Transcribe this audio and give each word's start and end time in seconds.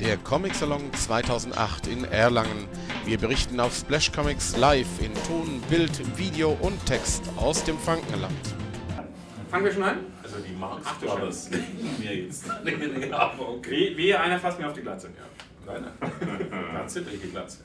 der 0.00 0.16
Comic 0.16 0.54
Salon 0.54 0.92
2008 0.92 1.88
in 1.88 2.04
Erlangen. 2.04 2.68
Wir 3.04 3.18
berichten 3.18 3.58
auf 3.58 3.74
Splash 3.74 4.12
Comics 4.12 4.56
live 4.56 4.86
in 5.00 5.12
Ton, 5.26 5.60
Bild, 5.68 6.16
Video 6.16 6.56
und 6.60 6.84
Text 6.86 7.24
aus 7.36 7.64
dem 7.64 7.78
Frankenland. 7.78 8.32
Fangen 9.50 9.64
wir 9.64 9.72
schon 9.72 9.82
an? 9.82 9.98
Also 10.22 10.36
die 10.38 10.54
Marx 10.54 10.86
Brothers 11.00 11.50
wir 11.98 12.14
jetzt. 12.14 12.44
Aber 13.12 13.48
okay. 13.48 13.92
Wie, 13.94 13.96
wie 13.96 14.14
einer 14.14 14.38
fasst 14.38 14.58
mir 14.58 14.68
auf 14.68 14.74
die 14.74 14.82
Glatze. 14.82 15.08
Kleiner. 15.08 15.47
Glatze, 15.68 17.06
welche 17.06 17.28
Glatze? 17.28 17.58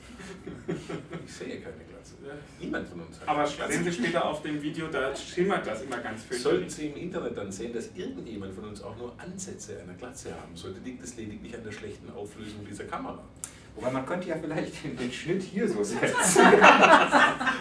Ich 1.26 1.32
sehe 1.32 1.60
keine 1.60 1.84
Glatze. 1.88 2.14
Niemand 2.60 2.88
von 2.88 3.00
uns 3.00 3.20
hat 3.20 3.28
Aber 3.28 3.44
Glatze. 3.44 3.72
sehen 3.72 3.84
Sie 3.84 3.92
später 3.92 4.24
auf 4.24 4.42
dem 4.42 4.60
Video, 4.62 4.88
da 4.88 5.14
schimmert 5.16 5.66
das 5.66 5.82
immer 5.82 5.98
ganz 5.98 6.22
Sollten 6.28 6.68
fürchterlich. 6.68 6.74
Sie 6.74 6.86
im 6.88 6.96
Internet 6.96 7.36
dann 7.38 7.50
sehen, 7.50 7.72
dass 7.72 7.90
irgendjemand 7.94 8.54
von 8.54 8.64
uns 8.64 8.82
auch 8.82 8.96
nur 8.96 9.14
Ansätze 9.18 9.80
einer 9.80 9.94
Glatze 9.94 10.30
haben 10.34 10.54
sollte, 10.54 10.80
liegt 10.80 11.02
es 11.02 11.16
lediglich 11.16 11.54
an 11.56 11.64
der 11.64 11.72
schlechten 11.72 12.10
Auflösung 12.10 12.64
dieser 12.68 12.84
Kamera. 12.84 13.22
Wobei 13.76 13.90
man 13.90 14.06
könnte 14.06 14.28
ja 14.28 14.36
vielleicht 14.40 14.84
den, 14.84 14.96
den 14.96 15.12
Schnitt 15.12 15.42
hier 15.42 15.68
so 15.68 15.82
setzen. 15.82 16.42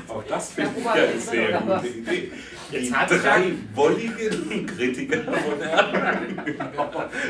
Auch 0.07 0.23
das 0.29 0.51
finde 0.51 0.71
ich 0.77 0.85
Ja, 0.85 0.91
eine 0.91 1.19
sehr 1.19 1.59
gute 1.59 1.87
Idee. 1.87 2.31
Jetzt 2.71 2.87
Die 2.89 2.93
hat 2.93 3.09
drei 3.09 3.51
wolligen 3.73 4.65
Kritiker 4.67 5.23
von 5.23 5.59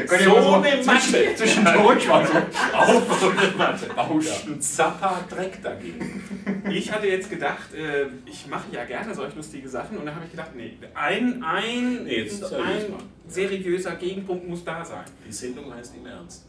können 0.07 0.23
So 0.23 0.35
ja 0.35 0.61
eine 0.61 0.83
Matte. 0.83 0.99
zwischen- 0.99 1.35
zwischendurch 1.37 2.07
mal 2.07 2.25
so 2.27 2.33
Auf 2.77 3.19
so 3.21 3.29
eine 3.29 3.51
Matte. 3.57 3.85
bauschen. 3.95 4.53
Ein 4.53 4.61
Zappa 4.61 5.19
Dreck 5.29 5.61
dagegen. 5.61 6.21
Ich 6.69 6.91
hatte 6.91 7.07
jetzt 7.07 7.29
gedacht, 7.29 7.73
äh, 7.73 8.07
ich 8.25 8.47
mache 8.47 8.65
ja 8.71 8.83
gerne 8.85 9.13
solch 9.13 9.35
lustige 9.35 9.67
Sachen 9.69 9.97
und 9.97 10.05
dann 10.05 10.15
habe 10.15 10.25
ich 10.25 10.31
gedacht, 10.31 10.51
nee, 10.55 10.77
ein, 10.93 11.43
ein, 11.43 12.03
Nee, 12.05 12.21
ein 12.29 12.93
seriöser 13.27 13.95
Gegenpunkt 13.95 14.47
muss 14.47 14.63
da 14.63 14.83
sein. 14.83 15.03
Die 15.27 15.31
Sendung 15.31 15.73
heißt 15.73 15.93
im 15.95 16.05
Ernst. 16.05 16.45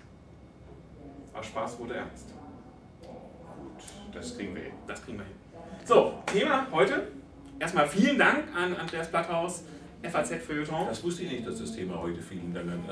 Aber 1.34 1.42
Spaß 1.42 1.78
wurde 1.80 1.94
ernst. 1.94 2.28
Gut, 3.02 4.14
das 4.14 4.36
kriegen 4.36 4.54
wir 4.54 4.62
hin. 4.62 4.72
Das 4.86 5.04
kriegen 5.04 5.18
wir 5.18 5.24
hin. 5.24 5.34
So, 5.84 6.14
Thema 6.26 6.66
heute. 6.70 7.08
Erstmal 7.58 7.88
vielen 7.88 8.18
Dank 8.18 8.44
an 8.56 8.74
Andreas 8.76 9.08
Blatthaus, 9.08 9.64
FAZ 10.02 10.34
Feuilleton. 10.46 10.86
Das 10.88 11.02
wusste 11.02 11.22
ich 11.24 11.32
nicht, 11.32 11.46
dass 11.46 11.58
das 11.58 11.74
Thema 11.74 12.00
heute 12.00 12.20
vielen 12.20 12.52
Dank 12.54 12.70
an 12.70 12.84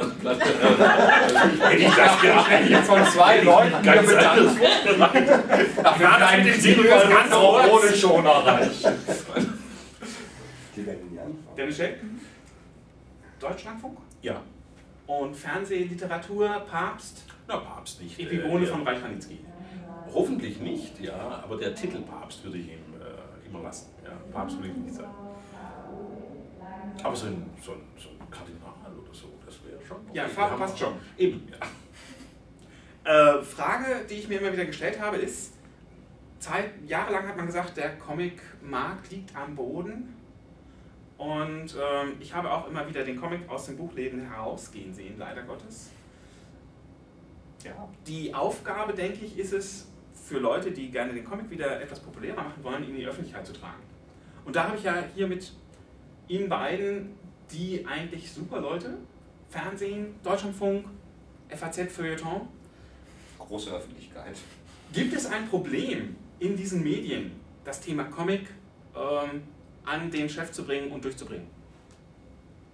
Hätte 1.60 1.82
ich 1.82 1.94
das 1.94 2.20
gedacht, 2.20 2.50
hätte 2.50 2.72
ich 2.72 2.78
von 2.78 3.04
zwei 3.06 3.40
Leuten 3.42 3.82
ganz 3.82 4.14
anders 4.14 4.56
vorbereitet. 4.56 5.44
Kleinen 5.96 6.44
mit 6.44 6.54
dem 6.54 6.60
Siegel 6.60 6.84
seriös 6.84 7.08
ganz 7.08 7.34
ohne 7.34 7.92
Schoner 7.92 8.30
reichen. 8.46 8.92
Die 10.76 10.86
werden 10.86 11.10
nie 11.12 11.18
anfangen. 11.18 11.46
Dennis 11.56 11.76
Scheck, 11.76 12.00
Deutschlandfunk 13.38 13.98
Ja, 14.22 14.40
und 15.06 15.36
Fernsehliteratur, 15.36 16.48
Papst, 16.70 17.24
na 17.52 17.58
Papst 17.58 18.02
nicht. 18.02 18.18
Epigone 18.18 18.64
Äh, 18.64 18.66
von 18.66 18.86
Reich-Ranitzky. 18.86 19.38
Hoffentlich 20.12 20.60
nicht, 20.60 21.00
ja, 21.00 21.42
aber 21.42 21.56
der 21.56 21.74
Titel 21.74 22.02
Papst 22.02 22.44
würde 22.44 22.58
ich 22.58 22.68
ihm 22.68 22.94
äh, 23.00 23.48
immer 23.48 23.62
lassen. 23.62 23.90
Ja, 24.04 24.10
Papst 24.30 24.56
würde 24.56 24.68
ich 24.68 24.76
nicht 24.76 24.94
sagen. 24.94 25.14
Aber 27.02 27.16
so 27.16 27.26
ein, 27.26 27.50
so 27.62 27.72
ein, 27.72 27.80
so 27.96 28.08
ein 28.10 28.30
Kardinal 28.30 28.72
oder 29.02 29.14
so, 29.14 29.28
das 29.44 29.58
wäre 29.64 29.80
schon. 29.84 29.98
Ja, 30.12 30.24
okay. 30.24 30.32
Farbe 30.32 30.50
Wir 30.50 30.52
haben 30.52 30.58
passt 30.60 30.78
schon. 30.78 30.94
Eben, 31.18 31.48
ja. 31.50 31.58
Äh, 33.04 33.42
Frage, 33.42 34.06
die 34.08 34.14
ich 34.14 34.28
mir 34.28 34.40
immer 34.40 34.52
wieder 34.52 34.64
gestellt 34.64 35.00
habe, 35.00 35.16
ist, 35.16 35.54
Zeit, 36.38 36.70
jahrelang 36.86 37.26
hat 37.26 37.36
man 37.36 37.46
gesagt, 37.46 37.76
der 37.76 37.98
Comic-Markt 37.98 39.10
liegt 39.10 39.34
am 39.34 39.56
Boden. 39.56 40.14
Und 41.18 41.74
ähm, 41.74 42.12
ich 42.20 42.32
habe 42.32 42.48
auch 42.48 42.68
immer 42.68 42.88
wieder 42.88 43.02
den 43.02 43.20
Comic 43.20 43.48
aus 43.48 43.66
dem 43.66 43.76
Buchläden 43.76 44.28
herausgehen 44.28 44.94
sehen, 44.94 45.16
leider 45.18 45.42
Gottes. 45.42 45.90
Ja. 47.64 47.88
Die 48.06 48.34
Aufgabe, 48.34 48.92
denke 48.92 49.24
ich, 49.24 49.38
ist 49.38 49.52
es 49.52 49.88
für 50.14 50.38
Leute, 50.38 50.70
die 50.70 50.90
gerne 50.90 51.12
den 51.12 51.24
Comic 51.24 51.50
wieder 51.50 51.80
etwas 51.80 52.00
populärer 52.00 52.42
machen 52.42 52.62
wollen, 52.62 52.84
ihn 52.84 52.90
in 52.90 52.96
die 52.96 53.06
Öffentlichkeit 53.06 53.46
zu 53.46 53.52
tragen. 53.52 53.82
Und 54.44 54.56
da 54.56 54.68
habe 54.68 54.76
ich 54.76 54.84
ja 54.84 55.04
hier 55.14 55.26
mit 55.26 55.52
Ihnen 56.28 56.48
beiden 56.48 57.14
die 57.52 57.84
eigentlich 57.86 58.32
super 58.32 58.60
Leute, 58.60 58.98
Fernsehen, 59.50 60.14
Deutschlandfunk, 60.22 60.86
FAZ 61.48 61.92
Feuilleton. 61.92 62.48
Große 63.38 63.70
Öffentlichkeit. 63.70 64.36
Gibt 64.92 65.14
es 65.14 65.26
ein 65.26 65.48
Problem 65.48 66.16
in 66.38 66.56
diesen 66.56 66.82
Medien, 66.82 67.32
das 67.64 67.80
Thema 67.80 68.04
Comic 68.04 68.48
ähm, 68.96 69.42
an 69.84 70.10
den 70.10 70.28
Chef 70.28 70.50
zu 70.52 70.64
bringen 70.64 70.90
und 70.90 71.04
durchzubringen? 71.04 71.46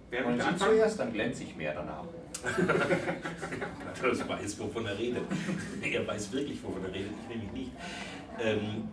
Wer 0.09 0.23
möchte 0.23 0.41
Sie 0.41 0.47
anfangen? 0.47 0.71
zuerst, 0.71 0.99
dann 0.99 1.13
glänze 1.13 1.43
ich 1.43 1.55
mehr 1.55 1.73
danach. 1.73 2.03
Das 4.01 4.27
weiß, 4.27 4.59
wovon 4.59 4.85
er 4.85 4.97
redet. 4.97 5.23
Er 5.83 6.07
weiß 6.07 6.31
wirklich, 6.31 6.63
wovon 6.63 6.83
er 6.85 6.93
redet, 6.93 7.11
ich 7.21 7.35
nämlich 7.35 7.51
nicht. 7.51 7.71
Ähm, 8.39 8.87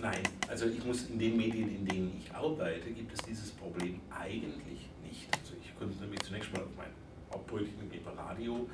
nein, 0.00 0.22
also 0.48 0.66
ich 0.66 0.84
muss 0.84 1.08
in 1.08 1.18
den 1.18 1.36
Medien, 1.36 1.68
in 1.68 1.84
denen 1.84 2.16
ich 2.16 2.32
arbeite, 2.32 2.90
gibt 2.90 3.12
es 3.12 3.20
dieses 3.26 3.50
Problem 3.50 4.00
eigentlich 4.10 4.88
nicht. 5.02 5.28
Also 5.32 5.54
ich 5.60 5.76
konzentriere 5.76 6.10
mich 6.10 6.20
zunächst 6.20 6.52
mal 6.52 6.62
auf 6.62 6.68
mein 6.76 6.90
Hauptbrötchen, 7.32 7.90
gebe 7.90 8.16
Radio. 8.16 8.68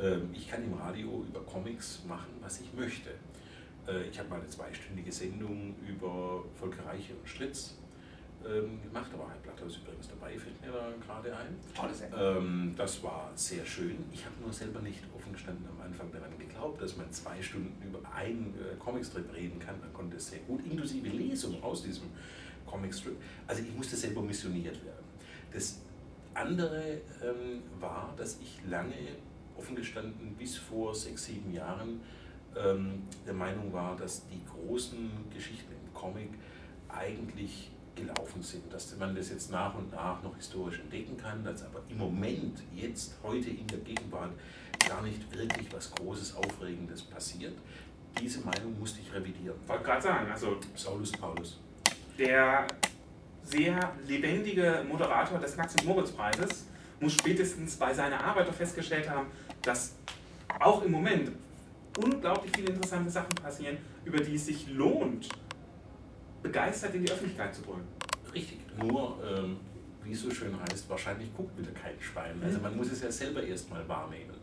Ähm, 0.00 0.30
ich 0.32 0.48
kann 0.48 0.62
im 0.62 0.74
Radio 0.74 1.24
über 1.28 1.40
Comics 1.40 2.02
machen, 2.06 2.30
was 2.40 2.60
ich 2.60 2.72
möchte. 2.74 3.10
Äh, 3.88 4.08
ich 4.10 4.18
habe 4.18 4.28
mal 4.28 4.40
eine 4.40 4.48
zweistündige 4.48 5.12
Sendung 5.12 5.74
über 5.86 6.44
Volker 6.54 6.86
Reiche 6.86 7.14
und 7.14 7.28
Stritz 7.28 7.76
ähm, 8.46 8.82
gemacht, 8.82 9.10
da 9.12 9.18
war 9.18 9.30
Herr 9.30 9.38
Blatthaus 9.38 9.78
übrigens 9.78 10.08
dabei, 10.08 10.38
fällt 10.38 10.60
mir 10.60 10.72
da 10.72 10.88
gerade 11.04 11.36
ein. 11.36 11.56
Tolle 11.74 11.94
Sendung. 11.94 12.20
Ähm, 12.20 12.74
das 12.76 13.02
war 13.02 13.30
sehr 13.34 13.64
schön. 13.64 14.04
Ich 14.12 14.24
habe 14.24 14.34
nur 14.40 14.52
selber 14.52 14.80
nicht 14.80 15.02
offen 15.14 15.32
gestanden 15.32 15.66
am 15.68 15.80
Anfang 15.80 16.10
daran 16.12 16.38
geglaubt, 16.38 16.80
dass 16.80 16.96
man 16.96 17.10
zwei 17.12 17.40
Stunden 17.42 17.74
über 17.86 18.00
einen 18.14 18.54
äh, 18.54 18.76
Comicstrip 18.78 19.32
reden 19.34 19.58
kann. 19.58 19.80
Man 19.80 19.92
konnte 19.92 20.16
es 20.16 20.28
sehr 20.30 20.40
gut, 20.40 20.64
inklusive 20.64 21.08
Lesung 21.08 21.62
aus 21.62 21.82
diesem 21.82 22.08
Comicstrip. 22.66 23.16
Also 23.46 23.62
ich 23.62 23.74
musste 23.74 23.96
selber 23.96 24.22
missioniert 24.22 24.84
werden. 24.84 25.04
Das 25.52 25.80
andere 26.34 27.00
ähm, 27.22 27.62
war, 27.80 28.12
dass 28.16 28.38
ich 28.40 28.60
lange 28.68 28.94
offen 29.56 29.76
gestanden 29.76 30.34
bis 30.34 30.56
vor 30.56 30.94
sechs, 30.94 31.26
sieben 31.26 31.52
Jahren 31.52 32.00
ähm, 32.56 33.02
der 33.26 33.34
Meinung 33.34 33.72
war, 33.72 33.96
dass 33.96 34.26
die 34.28 34.40
großen 34.44 35.10
Geschichten 35.32 35.72
im 35.72 35.94
Comic 35.94 36.30
eigentlich 36.88 37.70
gelaufen 37.94 38.42
sind, 38.42 38.72
dass 38.72 38.96
man 38.96 39.14
das 39.14 39.30
jetzt 39.30 39.50
nach 39.50 39.74
und 39.74 39.92
nach 39.92 40.22
noch 40.22 40.34
historisch 40.36 40.80
entdecken 40.80 41.16
kann, 41.16 41.44
dass 41.44 41.64
aber 41.64 41.80
im 41.88 41.98
Moment, 41.98 42.62
jetzt, 42.74 43.14
heute 43.22 43.50
in 43.50 43.66
der 43.66 43.78
Gegenwart, 43.78 44.32
gar 44.88 45.02
nicht 45.02 45.20
wirklich 45.36 45.72
was 45.72 45.90
Großes, 45.92 46.36
Aufregendes 46.36 47.02
passiert. 47.02 47.54
Diese 48.20 48.40
Meinung 48.40 48.78
musste 48.78 49.00
ich 49.00 49.12
revidieren. 49.12 49.56
Ich 49.62 49.68
wollte 49.68 49.84
gerade 49.84 50.02
sagen, 50.02 50.30
also 50.30 50.58
Saulus 50.74 51.12
Paulus. 51.12 51.58
der 52.18 52.66
sehr 53.42 53.92
lebendige 54.06 54.84
Moderator 54.88 55.38
des 55.38 55.56
Max- 55.56 55.74
und 55.74 55.84
Moritz-Preises 55.86 56.66
muss 57.00 57.12
spätestens 57.14 57.76
bei 57.76 57.92
seiner 57.92 58.22
Arbeit 58.22 58.48
doch 58.48 58.54
festgestellt 58.54 59.08
haben, 59.08 59.26
dass 59.62 59.94
auch 60.60 60.82
im 60.82 60.92
Moment 60.92 61.32
unglaublich 62.02 62.52
viele 62.54 62.68
interessante 62.68 63.10
Sachen 63.10 63.34
passieren, 63.42 63.76
über 64.04 64.18
die 64.18 64.34
es 64.34 64.46
sich 64.46 64.68
lohnt, 64.68 65.28
begeistert 66.44 66.94
in 66.94 67.04
die 67.04 67.10
Öffentlichkeit 67.10 67.54
zu 67.54 67.62
bringen. 67.62 67.88
Richtig, 68.32 68.58
nur, 68.78 69.18
ähm, 69.26 69.56
wie 70.04 70.12
es 70.12 70.20
so 70.20 70.30
schön 70.30 70.54
heißt, 70.60 70.88
wahrscheinlich 70.88 71.34
guckt 71.34 71.58
wieder 71.58 71.72
kein 71.72 71.98
Schwein. 71.98 72.40
Also 72.44 72.60
man 72.60 72.76
muss 72.76 72.92
es 72.92 73.02
ja 73.02 73.10
selber 73.10 73.42
erstmal 73.42 73.88
wahrnehmen. 73.88 74.34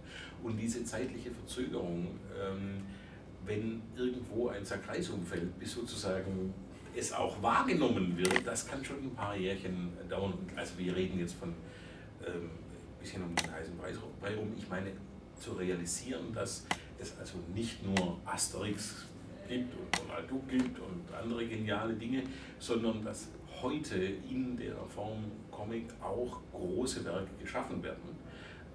Und 0.43 0.57
diese 0.57 0.83
zeitliche 0.83 1.29
Verzögerung, 1.31 2.07
ähm, 2.35 2.81
wenn 3.45 3.81
irgendwo 3.95 4.49
ein 4.49 4.65
Sackreis 4.65 5.09
umfällt, 5.09 5.57
bis 5.59 5.73
sozusagen 5.73 6.53
es 6.95 7.13
auch 7.13 7.41
wahrgenommen 7.41 8.17
wird, 8.17 8.45
das 8.45 8.67
kann 8.67 8.83
schon 8.83 8.97
ein 8.97 9.15
paar 9.15 9.35
Jährchen 9.35 9.91
dauern. 10.09 10.33
Also 10.55 10.77
wir 10.77 10.95
reden 10.95 11.19
jetzt 11.19 11.35
von 11.35 11.49
ähm, 12.25 12.49
ein 12.49 12.99
bisschen 12.99 13.23
um 13.23 13.35
den 13.35 13.51
heißen 13.51 13.77
Brei 13.77 14.35
rum. 14.35 14.53
Ich 14.57 14.67
meine, 14.67 14.91
zu 15.39 15.53
realisieren, 15.53 16.33
dass 16.33 16.65
es 16.99 17.17
also 17.19 17.37
nicht 17.53 17.85
nur 17.85 18.19
Asterix 18.25 19.05
gibt 19.51 19.73
und 19.75 19.99
Donald 19.99 20.31
Duck 20.31 20.47
gibt 20.47 20.79
und 20.79 21.03
andere 21.13 21.45
geniale 21.45 21.93
Dinge, 21.93 22.23
sondern 22.59 23.03
dass 23.03 23.27
heute 23.61 23.97
in 23.97 24.55
der 24.57 24.75
Form 24.87 25.23
Comic 25.51 25.85
auch 26.01 26.39
große 26.53 27.03
Werke 27.05 27.29
geschaffen 27.39 27.83
werden. 27.83 28.15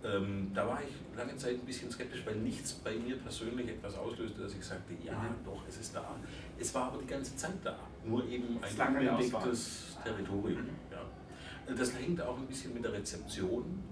Ähm, 0.05 0.51
da 0.55 0.69
war 0.69 0.81
ich 0.87 0.95
lange 1.17 1.35
Zeit 1.37 1.55
ein 1.55 1.67
bisschen 1.67 1.91
skeptisch, 1.91 2.23
weil 2.27 2.37
nichts 2.37 2.75
bei 2.75 2.95
mir 2.95 3.17
persönlich 3.17 3.69
etwas 3.69 3.97
auslöste, 3.97 4.43
dass 4.43 4.55
ich 4.55 4.63
sagte, 4.65 4.93
ja, 5.03 5.15
Mhm. 5.15 5.45
doch, 5.45 5.63
es 5.67 5.79
ist 5.79 5.97
da. 5.97 6.15
Es 6.59 6.75
war 6.75 6.85
aber 6.93 6.99
die 7.03 7.07
ganze 7.09 7.35
Zeit 7.37 7.55
da, 7.65 7.77
nur 8.05 8.25
eben 8.29 8.59
ein 8.63 8.97
unentdecktes 8.97 9.97
Territorium. 10.05 10.63
Mhm. 10.63 10.69
Ja. 10.93 11.75
Das 11.75 11.99
hängt 11.99 12.21
auch 12.21 12.37
ein 12.39 12.47
bisschen 12.47 12.75
mit 12.75 12.85
der 12.85 12.93
Rezeption 12.93 13.83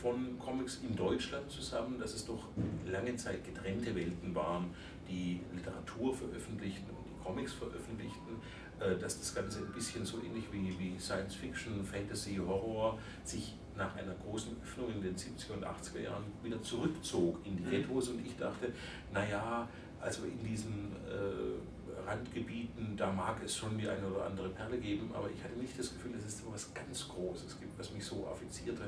von 0.00 0.38
Comics 0.38 0.80
in 0.82 0.96
Deutschland 0.96 1.50
zusammen, 1.50 1.98
dass 1.98 2.14
es 2.14 2.26
doch 2.26 2.48
lange 2.90 3.14
Zeit 3.16 3.44
getrennte 3.44 3.94
Welten 3.94 4.34
waren, 4.34 4.70
die 5.08 5.40
Literatur 5.54 6.14
veröffentlichten 6.14 6.88
und 6.90 7.04
die 7.06 7.24
Comics 7.24 7.52
veröffentlichten, 7.52 8.40
äh, 8.80 8.96
dass 8.96 9.18
das 9.18 9.34
Ganze 9.34 9.58
ein 9.60 9.72
bisschen 9.72 10.04
so 10.04 10.18
ähnlich 10.18 10.44
wie, 10.52 10.78
wie 10.78 10.98
Science 10.98 11.34
Fiction, 11.34 11.84
Fantasy, 11.84 12.36
Horror 12.36 12.98
sich 13.24 13.54
nach 13.76 13.94
einer 13.96 14.14
großen 14.14 14.56
Öffnung 14.62 14.92
in 14.92 15.02
den 15.02 15.16
70er 15.16 15.52
und 15.54 15.64
80er 15.64 16.00
Jahren 16.00 16.24
wieder 16.42 16.62
zurückzog 16.62 17.38
in 17.44 17.56
die 17.56 17.64
Ghettos 17.64 18.08
und 18.08 18.24
ich 18.24 18.36
dachte, 18.36 18.72
naja, 19.12 19.68
also 20.00 20.24
in 20.24 20.42
diesen 20.42 20.92
äh, 21.06 21.79
Randgebieten, 22.10 22.96
da 22.96 23.12
mag 23.12 23.40
es 23.44 23.56
schon 23.56 23.78
die 23.78 23.88
eine 23.88 24.04
oder 24.06 24.26
andere 24.26 24.48
Perle 24.48 24.78
geben, 24.78 25.10
aber 25.14 25.30
ich 25.30 25.42
hatte 25.42 25.56
nicht 25.58 25.78
das 25.78 25.92
Gefühl, 25.92 26.12
dass 26.12 26.24
es 26.24 26.40
etwas 26.40 26.74
ganz 26.74 27.08
Großes 27.08 27.60
gibt, 27.60 27.78
was 27.78 27.92
mich 27.92 28.04
so 28.04 28.26
affizierte. 28.26 28.82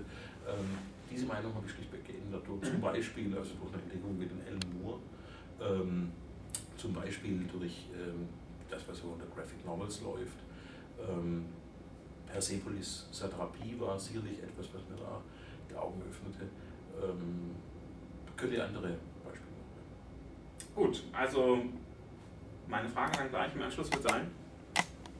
Ähm, 0.48 0.78
diese 1.10 1.26
Meinung 1.26 1.54
habe 1.54 1.64
ich 1.66 1.72
schlichtweg 1.72 2.04
geändert. 2.04 2.42
Durch, 2.46 2.62
zum 2.62 2.80
Beispiel, 2.80 3.36
also 3.36 3.54
durch 3.60 3.72
eine 3.74 3.82
Entdeckung 3.82 4.18
mit 4.18 4.30
den 4.30 4.40
Alan 4.42 4.82
Moore, 4.82 4.98
ähm, 5.60 6.10
zum 6.76 6.92
Beispiel 6.94 7.44
durch 7.52 7.86
ähm, 7.94 8.28
das, 8.68 8.82
was 8.88 8.98
so 8.98 9.08
unter 9.08 9.26
Graphic 9.26 9.64
Novels 9.64 10.00
läuft. 10.00 10.38
Ähm, 11.08 11.44
Persepolis 12.26 13.06
Satrapie 13.12 13.78
war 13.78 13.98
sicherlich 13.98 14.42
etwas, 14.42 14.66
was 14.74 14.82
mir 14.88 14.96
da 14.96 15.20
die 15.70 15.76
Augen 15.76 16.02
öffnete. 16.08 16.48
Ähm, 17.00 17.54
könnte 18.36 18.64
andere 18.64 18.96
Beispiele 19.22 19.52
noch 20.74 20.82
Gut, 20.82 21.04
also 21.12 21.62
meine 22.72 22.88
Frage 22.88 23.12
dann 23.18 23.28
gleich 23.28 23.54
im 23.54 23.62
Anschluss 23.62 23.92
wird 23.92 24.02
sein, 24.02 24.30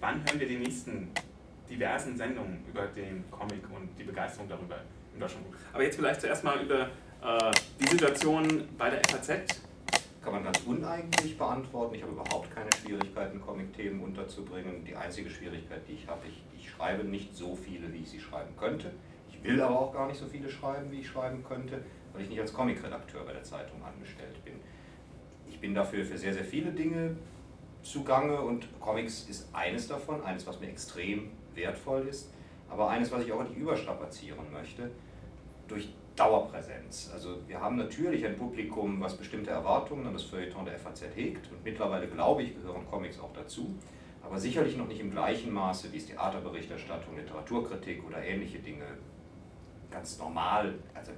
wann 0.01 0.25
hören 0.25 0.41
wir 0.41 0.49
die 0.49 0.57
nächsten 0.57 1.11
diversen 1.69 2.17
Sendungen 2.17 2.65
über 2.67 2.87
den 2.87 3.31
Comic 3.31 3.63
und 3.71 3.91
die 3.99 4.05
Begeisterung 4.05 4.49
darüber 4.49 4.77
in 5.13 5.21
Deutschland? 5.21 5.45
Aber 5.73 5.85
jetzt 5.85 5.97
vielleicht 5.97 6.23
zuerst 6.23 6.43
mal 6.43 6.61
über 6.63 6.81
äh, 6.81 7.51
die 7.79 7.89
Situation 7.89 8.67
bei 8.79 8.89
der 8.89 9.03
FAZ 9.07 9.61
kann 10.23 10.33
man 10.33 10.45
ganz 10.45 10.61
uneigentlich 10.65 11.37
beantworten. 11.37 11.95
Ich 11.95 12.03
habe 12.03 12.13
überhaupt 12.13 12.55
keine 12.55 12.71
Schwierigkeiten, 12.81 13.41
Comic-Themen 13.41 14.01
unterzubringen. 14.03 14.85
Die 14.85 14.97
einzige 14.97 15.29
Schwierigkeit, 15.29 15.83
die 15.87 15.93
ich 15.93 16.09
habe, 16.09 16.27
ich, 16.27 16.43
ich 16.57 16.71
schreibe 16.71 17.05
nicht 17.05 17.37
so 17.37 17.55
viele, 17.55 17.93
wie 17.93 17.99
ich 17.99 18.11
sie 18.11 18.21
schreiben 18.21 18.57
könnte. 18.57 18.93
Ich 19.29 19.43
will 19.45 19.61
aber 19.61 19.79
auch 19.79 19.93
gar 19.93 20.07
nicht 20.07 20.19
so 20.19 20.27
viele 20.27 20.49
schreiben, 20.49 20.91
wie 20.91 21.01
ich 21.01 21.09
schreiben 21.09 21.45
könnte, 21.45 21.83
weil 22.13 22.23
ich 22.23 22.31
nicht 22.31 22.41
als 22.41 22.53
Comic-Redakteur 22.53 23.25
bei 23.27 23.33
der 23.33 23.43
Zeitung 23.43 23.83
angestellt 23.85 24.43
bin. 24.45 24.55
Ich 25.51 25.61
bin 25.61 25.75
dafür 25.75 26.05
für 26.05 26.17
sehr, 26.17 26.33
sehr 26.33 26.45
viele 26.45 26.71
Dinge 26.71 27.17
zugange 27.83 28.41
und 28.41 28.69
Comics 28.81 29.29
ist 29.29 29.49
eines 29.53 29.89
davon, 29.89 30.23
eines, 30.23 30.47
was 30.47 30.61
mir 30.61 30.69
extrem 30.69 31.31
wertvoll 31.55 32.07
ist, 32.09 32.33
aber 32.69 32.89
eines, 32.89 33.11
was 33.11 33.25
ich 33.25 33.33
auch 33.33 33.43
nicht 33.43 33.57
überstrapazieren 33.57 34.51
möchte. 34.53 34.91
Durch 35.69 35.89
Dauerpräsenz. 36.17 37.11
Also 37.13 37.37
wir 37.47 37.61
haben 37.61 37.77
natürlich 37.77 38.27
ein 38.27 38.37
Publikum, 38.37 39.01
was 39.01 39.17
bestimmte 39.17 39.51
Erwartungen 39.51 40.07
an 40.07 40.13
das 40.13 40.25
Feuilleton 40.25 40.65
der 40.67 40.79
FAZ 40.79 41.05
hegt 41.15 41.51
und 41.51 41.65
mittlerweile, 41.65 42.07
glaube 42.07 42.43
ich, 42.43 42.55
gehören 42.55 42.87
Comics 42.91 43.19
auch 43.19 43.33
dazu, 43.33 43.75
aber 44.23 44.39
sicherlich 44.39 44.77
noch 44.77 44.87
nicht 44.87 45.01
im 45.01 45.11
gleichen 45.11 45.53
Maße, 45.53 45.93
wie 45.93 45.97
es 45.97 46.07
Theaterberichterstattung, 46.07 47.17
Literaturkritik 47.17 48.07
oder 48.07 48.23
ähnliche 48.23 48.59
Dinge 48.59 48.85
ganz 49.91 50.19
normal, 50.19 50.75
also 50.95 51.13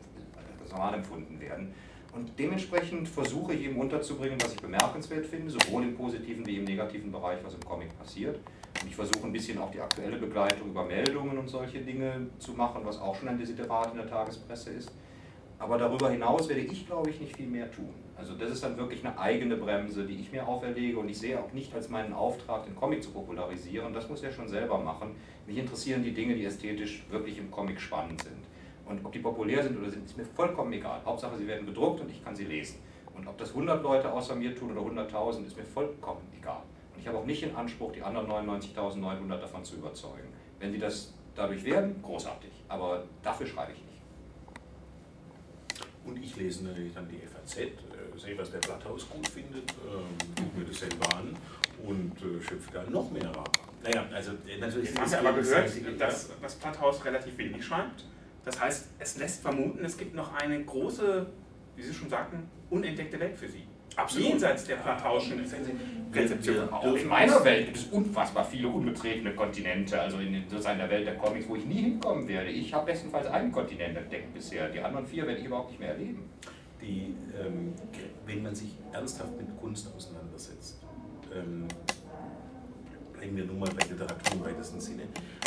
ganz 0.58 0.70
normal 0.70 0.94
empfunden 0.94 1.40
werden. 1.40 1.74
Und 2.14 2.38
dementsprechend 2.38 3.08
versuche 3.08 3.54
ich 3.54 3.64
eben 3.64 3.76
unterzubringen, 3.76 4.40
was 4.40 4.54
ich 4.54 4.60
bemerkenswert 4.60 5.26
finde, 5.26 5.50
sowohl 5.50 5.82
im 5.82 5.96
positiven 5.96 6.46
wie 6.46 6.58
im 6.58 6.64
negativen 6.64 7.10
Bereich, 7.10 7.40
was 7.44 7.54
im 7.54 7.60
Comic 7.60 7.98
passiert. 7.98 8.36
Und 8.80 8.88
ich 8.88 8.94
versuche 8.94 9.24
ein 9.24 9.32
bisschen 9.32 9.58
auch 9.58 9.72
die 9.72 9.80
aktuelle 9.80 10.16
Begleitung 10.16 10.68
über 10.70 10.84
Meldungen 10.84 11.36
und 11.36 11.48
solche 11.48 11.80
Dinge 11.80 12.28
zu 12.38 12.52
machen, 12.52 12.82
was 12.84 13.00
auch 13.00 13.16
schon 13.16 13.28
ein 13.28 13.38
Desiderat 13.38 13.90
in 13.90 13.98
der 13.98 14.08
Tagespresse 14.08 14.70
ist. 14.70 14.92
Aber 15.58 15.76
darüber 15.76 16.10
hinaus 16.10 16.48
werde 16.48 16.60
ich, 16.60 16.86
glaube 16.86 17.10
ich, 17.10 17.20
nicht 17.20 17.36
viel 17.36 17.46
mehr 17.46 17.70
tun. 17.70 17.94
Also 18.16 18.34
das 18.34 18.50
ist 18.50 18.62
dann 18.62 18.76
wirklich 18.76 19.04
eine 19.04 19.18
eigene 19.18 19.56
Bremse, 19.56 20.04
die 20.04 20.14
ich 20.14 20.30
mir 20.30 20.46
auferlege 20.46 20.98
und 20.98 21.08
ich 21.08 21.18
sehe 21.18 21.40
auch 21.40 21.52
nicht 21.52 21.74
als 21.74 21.88
meinen 21.88 22.12
Auftrag, 22.12 22.64
den 22.64 22.76
Comic 22.76 23.02
zu 23.02 23.10
popularisieren. 23.10 23.92
Das 23.92 24.08
muss 24.08 24.22
er 24.22 24.30
schon 24.30 24.48
selber 24.48 24.78
machen. 24.78 25.16
Mich 25.46 25.58
interessieren 25.58 26.04
die 26.04 26.14
Dinge, 26.14 26.34
die 26.34 26.44
ästhetisch 26.44 27.04
wirklich 27.10 27.38
im 27.38 27.50
Comic 27.50 27.80
spannend 27.80 28.22
sind. 28.22 28.43
Und 28.86 29.04
ob 29.04 29.12
die 29.12 29.18
populär 29.18 29.62
sind 29.62 29.78
oder 29.78 29.90
sind, 29.90 30.04
ist 30.04 30.16
mir 30.16 30.24
vollkommen 30.24 30.72
egal. 30.72 31.00
Hauptsache, 31.04 31.36
sie 31.36 31.46
werden 31.46 31.66
gedruckt 31.66 32.00
und 32.00 32.10
ich 32.10 32.22
kann 32.22 32.36
sie 32.36 32.44
lesen. 32.44 32.80
Und 33.14 33.26
ob 33.26 33.38
das 33.38 33.50
100 33.50 33.82
Leute 33.82 34.12
außer 34.12 34.34
mir 34.34 34.54
tun 34.54 34.76
oder 34.76 35.02
100.000, 35.02 35.46
ist 35.46 35.56
mir 35.56 35.64
vollkommen 35.64 36.26
egal. 36.36 36.62
Und 36.94 37.00
ich 37.00 37.08
habe 37.08 37.18
auch 37.18 37.24
nicht 37.24 37.42
den 37.42 37.54
Anspruch, 37.56 37.92
die 37.92 38.02
anderen 38.02 38.28
99.900 38.28 39.40
davon 39.40 39.64
zu 39.64 39.76
überzeugen. 39.76 40.28
Wenn 40.58 40.72
sie 40.72 40.78
das 40.78 41.14
dadurch 41.34 41.64
werden, 41.64 42.02
großartig. 42.02 42.50
Aber 42.68 43.04
dafür 43.22 43.46
schreibe 43.46 43.72
ich 43.72 43.78
nicht. 43.78 43.94
Und 46.04 46.22
ich 46.22 46.36
lese 46.36 46.64
natürlich 46.64 46.92
dann 46.92 47.08
die 47.08 47.18
FAZ, 47.26 47.56
äh, 47.56 47.70
sehe, 48.18 48.36
was 48.36 48.50
der 48.50 48.58
Blatthaus 48.58 49.08
gut 49.08 49.26
findet, 49.26 49.70
äh, 49.70 50.40
gucke 50.40 50.58
mir 50.58 50.66
das 50.66 50.80
selber 50.80 51.16
an 51.16 51.34
und 51.86 52.12
äh, 52.18 52.42
schöpfe 52.42 52.70
da 52.72 52.82
noch 52.90 53.10
mehr 53.10 53.24
Rahmen. 53.24 53.52
Naja, 53.82 54.06
also 54.12 54.32
äh, 54.46 54.58
natürlich. 54.58 54.90
Jetzt 54.90 55.14
aber 55.14 55.32
gehört, 55.32 55.70
dass 55.98 56.30
das 56.40 56.54
Blatthaus 56.56 57.04
relativ 57.04 57.38
wenig 57.38 57.64
schreibt. 57.64 58.04
Das 58.44 58.60
heißt, 58.60 58.88
es 58.98 59.18
lässt 59.18 59.42
vermuten, 59.42 59.84
es 59.84 59.96
gibt 59.96 60.14
noch 60.14 60.34
eine 60.34 60.62
große, 60.62 61.26
wie 61.76 61.82
Sie 61.82 61.94
schon 61.94 62.08
sagten, 62.10 62.48
unentdeckte 62.70 63.18
Welt 63.18 63.36
für 63.36 63.48
Sie. 63.48 63.64
Absolut. 63.96 64.28
Jenseits 64.28 64.64
der 64.64 64.76
Platauschen 64.76 65.40
Rezeption. 66.12 66.68
Auch 66.68 66.94
in 66.94 67.06
meiner 67.06 67.44
Welt 67.44 67.66
gibt 67.66 67.76
es 67.76 67.84
unfassbar 67.86 68.44
viele 68.44 68.68
unbetretene 68.68 69.34
Kontinente, 69.34 70.00
also 70.00 70.18
in 70.18 70.44
sozusagen 70.48 70.78
der 70.78 70.90
Welt 70.90 71.06
der 71.06 71.16
Comics, 71.16 71.48
wo 71.48 71.56
ich 71.56 71.64
nie 71.64 71.82
hinkommen 71.82 72.26
werde. 72.26 72.50
Ich 72.50 72.74
habe 72.74 72.86
bestenfalls 72.86 73.26
einen 73.28 73.52
Kontinent 73.52 73.96
entdeckt 73.96 74.34
bisher. 74.34 74.68
Die 74.68 74.80
anderen 74.80 75.06
vier 75.06 75.26
werde 75.26 75.40
ich 75.40 75.46
überhaupt 75.46 75.70
nicht 75.70 75.80
mehr 75.80 75.90
erleben. 75.90 76.28
Die, 76.82 77.14
ähm, 77.40 77.72
wenn 78.26 78.42
man 78.42 78.54
sich 78.54 78.76
ernsthaft 78.92 79.36
mit 79.38 79.46
Kunst 79.60 79.88
auseinandersetzt, 79.94 80.82
ähm, 81.34 81.66
bleiben 83.12 83.36
wir 83.36 83.44
nun 83.44 83.58
mal 83.60 83.70
bei 83.70 83.86
Literatur 83.86 84.32
im 84.34 84.44
weitesten 84.44 84.80
Sinne, 84.80 85.02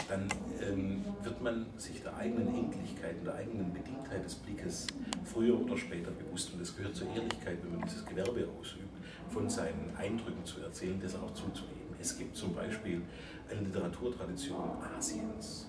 dann 0.07 0.29
ähm, 0.61 1.03
wird 1.21 1.41
man 1.41 1.65
sich 1.77 2.01
der 2.01 2.15
eigenen 2.15 2.47
Endlichkeit 2.47 3.17
und 3.19 3.25
der 3.25 3.35
eigenen 3.35 3.73
Bedingtheit 3.73 4.23
des 4.23 4.35
Blickes 4.35 4.87
früher 5.25 5.59
oder 5.59 5.77
später 5.77 6.11
bewusst. 6.11 6.53
Und 6.53 6.61
es 6.61 6.75
gehört 6.75 6.95
zur 6.95 7.07
Ehrlichkeit, 7.13 7.57
wenn 7.63 7.77
man 7.77 7.87
dieses 7.87 8.05
Gewerbe 8.05 8.47
ausübt, 8.59 8.87
von 9.29 9.49
seinen 9.49 9.93
Eindrücken 9.97 10.45
zu 10.45 10.61
erzählen, 10.61 10.99
das 11.01 11.15
auch 11.15 11.33
zuzugeben. 11.33 11.95
Es 11.99 12.17
gibt 12.17 12.35
zum 12.35 12.53
Beispiel 12.53 13.01
eine 13.49 13.61
Literaturtradition 13.61 14.69
Asiens, 14.97 15.67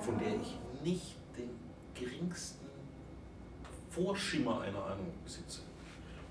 von 0.00 0.18
der 0.18 0.34
ich 0.40 0.58
nicht 0.82 1.16
den 1.36 1.50
geringsten 1.94 2.66
Vorschimmer 3.90 4.60
einer 4.60 4.84
Ahnung 4.84 5.12
besitze. 5.24 5.60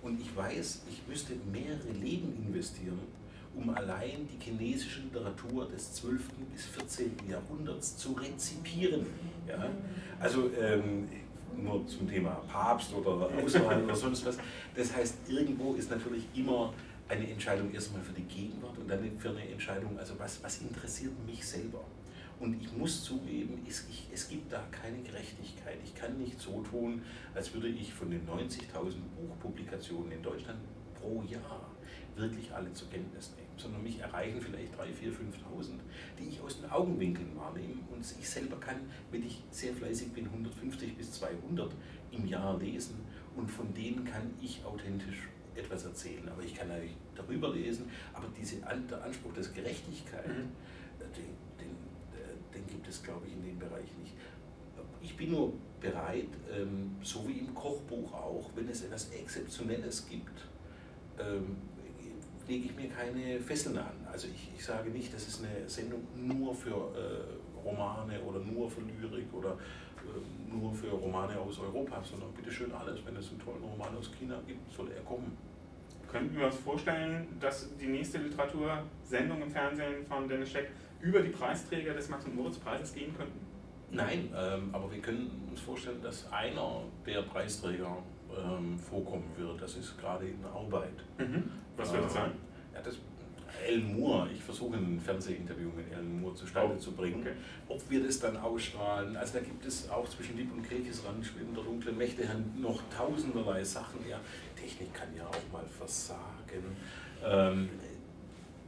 Und 0.01 0.21
ich 0.21 0.35
weiß, 0.35 0.83
ich 0.89 1.01
müsste 1.07 1.33
mehrere 1.51 1.91
Leben 1.91 2.35
investieren, 2.45 2.99
um 3.57 3.69
allein 3.71 4.27
die 4.27 4.43
chinesische 4.43 5.01
Literatur 5.01 5.67
des 5.67 5.93
12. 5.93 6.21
bis 6.53 6.65
14. 6.65 7.11
Jahrhunderts 7.29 7.97
zu 7.97 8.13
rezipieren. 8.13 9.05
Ja? 9.47 9.69
Also 10.19 10.49
ähm, 10.59 11.07
nur 11.55 11.85
zum 11.87 12.07
Thema 12.07 12.41
Papst 12.47 12.93
oder 12.93 13.29
Auswahl 13.43 13.83
oder 13.83 13.95
sonst 13.95 14.25
was. 14.25 14.37
Das 14.75 14.95
heißt, 14.95 15.29
irgendwo 15.29 15.73
ist 15.73 15.89
natürlich 15.89 16.23
immer 16.35 16.73
eine 17.09 17.29
Entscheidung 17.29 17.73
erstmal 17.73 18.01
für 18.01 18.13
die 18.13 18.23
Gegenwart 18.23 18.77
und 18.77 18.89
dann 18.89 18.99
für 19.17 19.29
eine 19.29 19.47
Entscheidung, 19.49 19.97
also 19.97 20.13
was, 20.19 20.43
was 20.43 20.61
interessiert 20.61 21.13
mich 21.25 21.45
selber. 21.45 21.83
Und 22.39 22.61
ich 22.61 22.71
muss 22.77 23.03
zugeben, 23.03 23.65
es, 23.67 23.87
ich, 23.89 24.07
es 24.13 24.29
gibt 24.29 24.51
da 24.53 24.63
keine 24.69 25.01
Gerechtigkeit. 25.01 25.77
Ich 25.83 25.95
kann 25.95 26.19
nicht 26.19 26.39
so 26.39 26.61
tun, 26.61 27.01
als 27.33 27.51
würde 27.53 27.67
ich 27.69 27.91
von 27.91 28.11
den 28.11 28.27
90.000 28.27 28.93
Buchpublikationen 29.15 30.11
in 30.11 30.21
Deutschland 30.21 30.59
pro 30.93 31.23
Jahr 31.23 31.67
wirklich 32.15 32.53
alle 32.53 32.71
zur 32.73 32.89
Kenntnis 32.89 33.31
nehmen, 33.35 33.46
sondern 33.57 33.83
mich 33.83 33.99
erreichen 33.99 34.39
vielleicht 34.39 34.73
3.000, 34.73 34.79
4.000, 34.79 35.11
5.000, 35.57 35.69
die 36.19 36.29
ich 36.29 36.41
aus 36.41 36.61
den 36.61 36.69
Augenwinkeln 36.69 37.35
wahrnehme 37.35 37.75
und 37.91 38.01
ich 38.01 38.29
selber 38.29 38.57
kann, 38.59 38.77
wenn 39.11 39.25
ich 39.25 39.43
sehr 39.51 39.73
fleißig 39.73 40.13
bin, 40.13 40.25
150 40.25 40.95
bis 40.95 41.11
200 41.13 41.71
im 42.11 42.25
Jahr 42.27 42.57
lesen 42.57 42.95
und 43.35 43.49
von 43.49 43.73
denen 43.73 44.05
kann 44.05 44.31
ich 44.41 44.63
authentisch 44.63 45.27
etwas 45.55 45.85
erzählen. 45.85 46.27
Aber 46.29 46.43
ich 46.43 46.53
kann 46.53 46.67
natürlich 46.67 46.95
darüber 47.15 47.49
lesen, 47.49 47.89
aber 48.13 48.27
diese, 48.39 48.57
der 48.57 49.03
Anspruch 49.03 49.33
des 49.33 49.53
Gerechtigkeit, 49.53 50.27
mhm. 50.27 50.51
Äh, 50.99 51.05
den, 51.15 51.25
den, 51.59 51.71
äh, 52.13 52.55
den 52.55 52.65
gibt 52.67 52.87
es, 52.87 53.03
glaube 53.03 53.27
ich, 53.27 53.33
in 53.33 53.43
dem 53.43 53.59
Bereich 53.59 53.89
nicht. 53.99 54.13
Ich 55.01 55.15
bin 55.15 55.31
nur 55.31 55.53
bereit, 55.79 56.29
ähm, 56.51 56.95
so 57.03 57.27
wie 57.27 57.39
im 57.39 57.53
Kochbuch 57.53 58.11
auch, 58.13 58.49
wenn 58.55 58.67
es 58.67 58.83
etwas 58.83 59.09
Exzeptionelles 59.09 60.07
gibt, 60.09 60.47
ähm, 61.19 61.57
lege 62.47 62.65
ich 62.65 62.75
mir 62.75 62.89
keine 62.89 63.39
Fesseln 63.39 63.77
an. 63.77 63.93
Also 64.11 64.27
ich, 64.27 64.49
ich 64.55 64.63
sage 64.63 64.89
nicht, 64.89 65.13
das 65.13 65.27
ist 65.27 65.43
eine 65.43 65.67
Sendung 65.67 66.01
nur 66.15 66.53
für 66.53 66.69
äh, 66.71 67.65
Romane 67.65 68.21
oder 68.21 68.39
nur 68.39 68.69
für 68.69 68.81
Lyrik 68.81 69.33
oder 69.33 69.51
äh, 69.51 70.55
nur 70.55 70.73
für 70.73 70.89
Romane 70.89 71.37
aus 71.39 71.59
Europa, 71.59 72.01
sondern 72.03 72.31
bitteschön 72.33 72.71
alles. 72.71 73.05
Wenn 73.05 73.15
es 73.17 73.29
einen 73.29 73.39
tollen 73.39 73.63
Roman 73.63 73.95
aus 73.97 74.11
China 74.17 74.39
gibt, 74.47 74.71
soll 74.71 74.89
er 74.91 75.01
kommen. 75.01 75.37
Könnten 76.09 76.37
wir 76.37 76.45
uns 76.45 76.55
vorstellen, 76.55 77.27
dass 77.39 77.75
die 77.77 77.87
nächste 77.87 78.19
Literatursendung 78.19 79.41
im 79.41 79.51
Fernsehen 79.51 80.05
von 80.07 80.27
Dennis 80.27 80.51
Scheck 80.51 80.71
über 81.01 81.19
die 81.19 81.29
Preisträger 81.29 81.93
des 81.93 82.07
Max- 82.07 82.25
und 82.25 82.35
Moritz-Preises 82.35 82.93
gehen 82.93 83.13
könnten? 83.15 83.39
Nein, 83.91 84.29
ähm, 84.35 84.69
aber 84.71 84.91
wir 84.91 85.01
können 85.01 85.47
uns 85.49 85.59
vorstellen, 85.59 86.01
dass 86.01 86.31
einer 86.31 86.83
der 87.05 87.21
Preisträger 87.23 87.97
ähm, 88.37 88.77
vorkommen 88.77 89.31
wird. 89.35 89.61
Das 89.61 89.75
ist 89.75 89.97
gerade 89.97 90.27
in 90.27 90.43
Arbeit. 90.45 90.93
Mhm. 91.17 91.51
Was 91.75 91.93
wird 91.93 92.05
das 92.05 92.13
sein? 92.13 92.31
Ja, 92.73 92.81
das, 92.81 92.97
Alan 93.65 93.99
Moore, 93.99 94.29
ich 94.33 94.43
versuche 94.43 94.77
ein 94.77 94.99
Fernsehinterview 94.99 95.69
mit 95.75 95.91
Alan 95.93 96.21
Moore 96.21 96.35
zustande 96.35 96.75
oh, 96.75 96.79
zu 96.79 96.91
bringen. 96.91 97.21
Okay. 97.21 97.33
Ob 97.67 97.89
wir 97.89 98.03
das 98.03 98.19
dann 98.19 98.37
ausstrahlen, 98.37 99.15
also 99.15 99.39
da 99.39 99.43
gibt 99.43 99.65
es 99.65 99.89
auch 99.89 100.07
zwischen 100.09 100.37
Lieb 100.37 100.51
und 100.53 100.63
Kriegesrand, 100.63 101.25
Schwimmen 101.25 101.53
der 101.53 101.63
dunklen 101.63 101.97
Mächte 101.97 102.23
noch 102.57 102.81
tausenderlei 102.95 103.63
Sachen. 103.63 103.99
Ja, 104.07 104.19
Technik 104.55 104.93
kann 104.93 105.09
ja 105.15 105.25
auch 105.25 105.51
mal 105.51 105.65
versagen. 105.65 106.75
Ähm, 107.25 107.69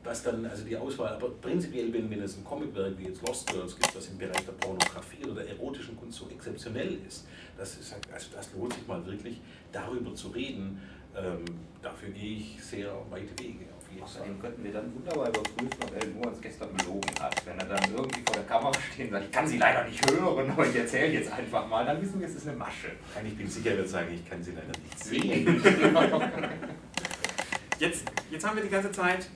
was 0.09 0.23
dann, 0.23 0.43
also 0.47 0.65
die 0.65 0.75
Auswahl, 0.75 1.13
aber 1.13 1.29
prinzipiell, 1.29 1.93
wenn, 1.93 2.09
wenn 2.09 2.23
es 2.23 2.35
ein 2.35 2.43
Comicwerk 2.43 2.97
wie 2.97 3.05
jetzt 3.05 3.25
Lost 3.27 3.47
Girls 3.47 3.75
gibt, 3.75 3.95
was 3.95 4.07
im 4.07 4.17
Bereich 4.17 4.43
der 4.43 4.53
Pornografie 4.53 5.23
oder 5.23 5.43
der 5.43 5.49
erotischen 5.49 5.95
Kunst 5.97 6.17
so 6.17 6.27
exzeptionell 6.29 6.97
ist, 7.07 7.27
das, 7.55 7.77
ist 7.77 7.95
also 8.11 8.27
das 8.35 8.51
lohnt 8.53 8.73
sich 8.73 8.87
mal 8.87 9.05
wirklich, 9.05 9.39
darüber 9.71 10.15
zu 10.15 10.29
reden. 10.29 10.81
Ähm, 11.15 11.45
dafür 11.81 12.09
gehe 12.09 12.37
ich 12.37 12.63
sehr 12.63 12.91
weite 13.11 13.37
Wege. 13.39 13.65
Außerdem 14.01 14.39
könnten 14.39 14.63
wir 14.63 14.71
dann 14.71 14.93
wunderbar 14.95 15.29
überprüfen, 15.29 15.77
ob 15.81 16.03
Elmo 16.03 16.27
uns 16.27 16.39
gestern 16.39 16.69
belogen 16.75 17.09
hat. 17.19 17.43
Wenn 17.45 17.59
er 17.59 17.65
dann 17.65 17.91
irgendwie 17.91 18.21
vor 18.21 18.35
der 18.35 18.45
Kamera 18.45 18.71
steht 18.93 19.07
und 19.07 19.13
sagt, 19.13 19.25
ich 19.25 19.31
kann 19.31 19.47
sie 19.47 19.57
leider 19.57 19.83
nicht 19.83 20.09
hören, 20.09 20.51
aber 20.51 20.67
ich 20.67 20.75
erzähle 20.75 21.13
jetzt 21.13 21.31
einfach 21.31 21.67
mal, 21.67 21.85
dann 21.85 22.01
wissen 22.01 22.19
wir, 22.19 22.27
es 22.27 22.35
ist 22.35 22.47
eine 22.47 22.57
Masche. 22.57 22.91
Ich 23.25 23.35
bin 23.35 23.47
sicher, 23.47 23.71
er 23.71 23.77
wird 23.77 23.89
sagen, 23.89 24.13
ich 24.13 24.29
kann 24.29 24.41
sie 24.41 24.51
leider 24.51 24.79
nicht 24.79 25.03
sehen. 25.03 25.61
jetzt, 27.79 28.03
jetzt 28.29 28.47
haben 28.47 28.55
wir 28.55 28.63
die 28.63 28.69
ganze 28.69 28.91
Zeit, 28.91 29.27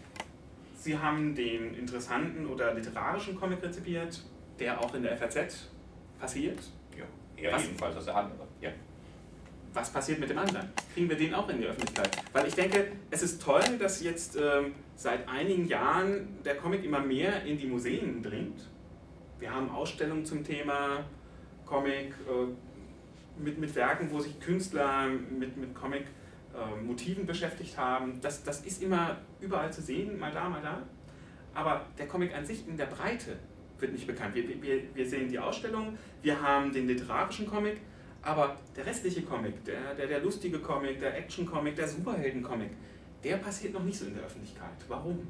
Sie 0.84 0.98
haben 0.98 1.34
den 1.34 1.76
interessanten 1.76 2.46
oder 2.46 2.74
literarischen 2.74 3.40
Comic 3.40 3.64
rezipiert, 3.64 4.22
der 4.60 4.80
auch 4.82 4.94
in 4.94 5.04
der 5.04 5.18
FAZ 5.18 5.70
passiert. 6.20 6.60
Ja, 6.98 7.06
er 7.38 7.58
jedenfalls 7.58 7.96
aus 7.96 8.06
der 8.06 8.16
Hand. 8.16 8.34
Ja 8.60 8.70
was 9.74 9.92
passiert 9.92 10.20
mit 10.20 10.30
dem 10.30 10.38
anderen? 10.38 10.70
Kriegen 10.94 11.10
wir 11.10 11.18
den 11.18 11.34
auch 11.34 11.50
in 11.50 11.60
die 11.60 11.66
Öffentlichkeit? 11.66 12.10
Weil 12.32 12.48
ich 12.48 12.56
denke, 12.56 12.92
es 13.10 13.24
ist 13.24 13.42
toll, 13.42 13.64
dass 13.80 14.04
jetzt 14.04 14.36
ähm, 14.36 14.74
seit 14.96 15.28
einigen 15.28 15.68
Jahren 15.68 16.40
der 16.46 16.56
Comic 16.56 16.84
immer 16.84 17.00
mehr 17.00 17.44
in 17.44 17.58
die 17.58 17.68
Museen 17.68 18.22
dringt. 18.22 18.70
Wir 19.40 19.52
haben 19.54 19.70
Ausstellungen 19.70 20.26
zum 20.26 20.44
Thema 20.44 21.06
Comic 21.66 22.14
äh, 22.28 23.42
mit, 23.42 23.58
mit 23.58 23.76
Werken, 23.76 24.12
wo 24.12 24.20
sich 24.20 24.40
Künstler 24.40 25.08
mit, 25.08 25.58
mit 25.58 25.74
Comic-Motiven 25.74 26.23
äh, 26.54 27.24
beschäftigt 27.24 27.78
haben. 27.78 28.20
Das, 28.22 28.44
das 28.44 28.62
ist 28.62 28.82
immer 28.82 29.18
überall 29.40 29.72
zu 29.72 29.82
sehen, 29.82 30.20
mal 30.20 30.32
da, 30.32 30.50
mal 30.50 30.62
da. 30.62 30.82
Aber 31.54 31.86
der 31.98 32.08
Comic 32.08 32.36
an 32.36 32.46
sich 32.46 32.68
in 32.68 32.78
der 32.78 32.88
Breite 32.88 33.38
wird 33.80 33.94
nicht 33.94 34.08
bekannt. 34.08 34.36
Wir, 34.36 34.62
wir, 34.62 34.84
wir 34.94 35.08
sehen 35.08 35.30
die 35.30 35.40
Ausstellung, 35.40 35.98
wir 36.22 36.42
haben 36.42 36.72
den 36.72 36.88
literarischen 36.88 37.46
Comic, 37.48 37.82
aber 38.22 38.58
der 38.76 38.86
restliche 38.86 39.22
Comic, 39.24 39.64
der, 39.66 39.94
der, 39.96 40.08
der 40.08 40.22
lustige 40.22 40.60
Comic, 40.60 41.00
der 41.00 41.18
Action-Comic, 41.18 41.76
der 41.76 41.88
Superhelden-Comic, 41.88 42.72
der 43.24 43.38
passiert 43.38 43.74
noch 43.74 43.84
nicht 43.84 43.98
so 43.98 44.06
in 44.06 44.16
der 44.16 44.24
Öffentlichkeit. 44.24 44.78
Warum? 44.88 45.28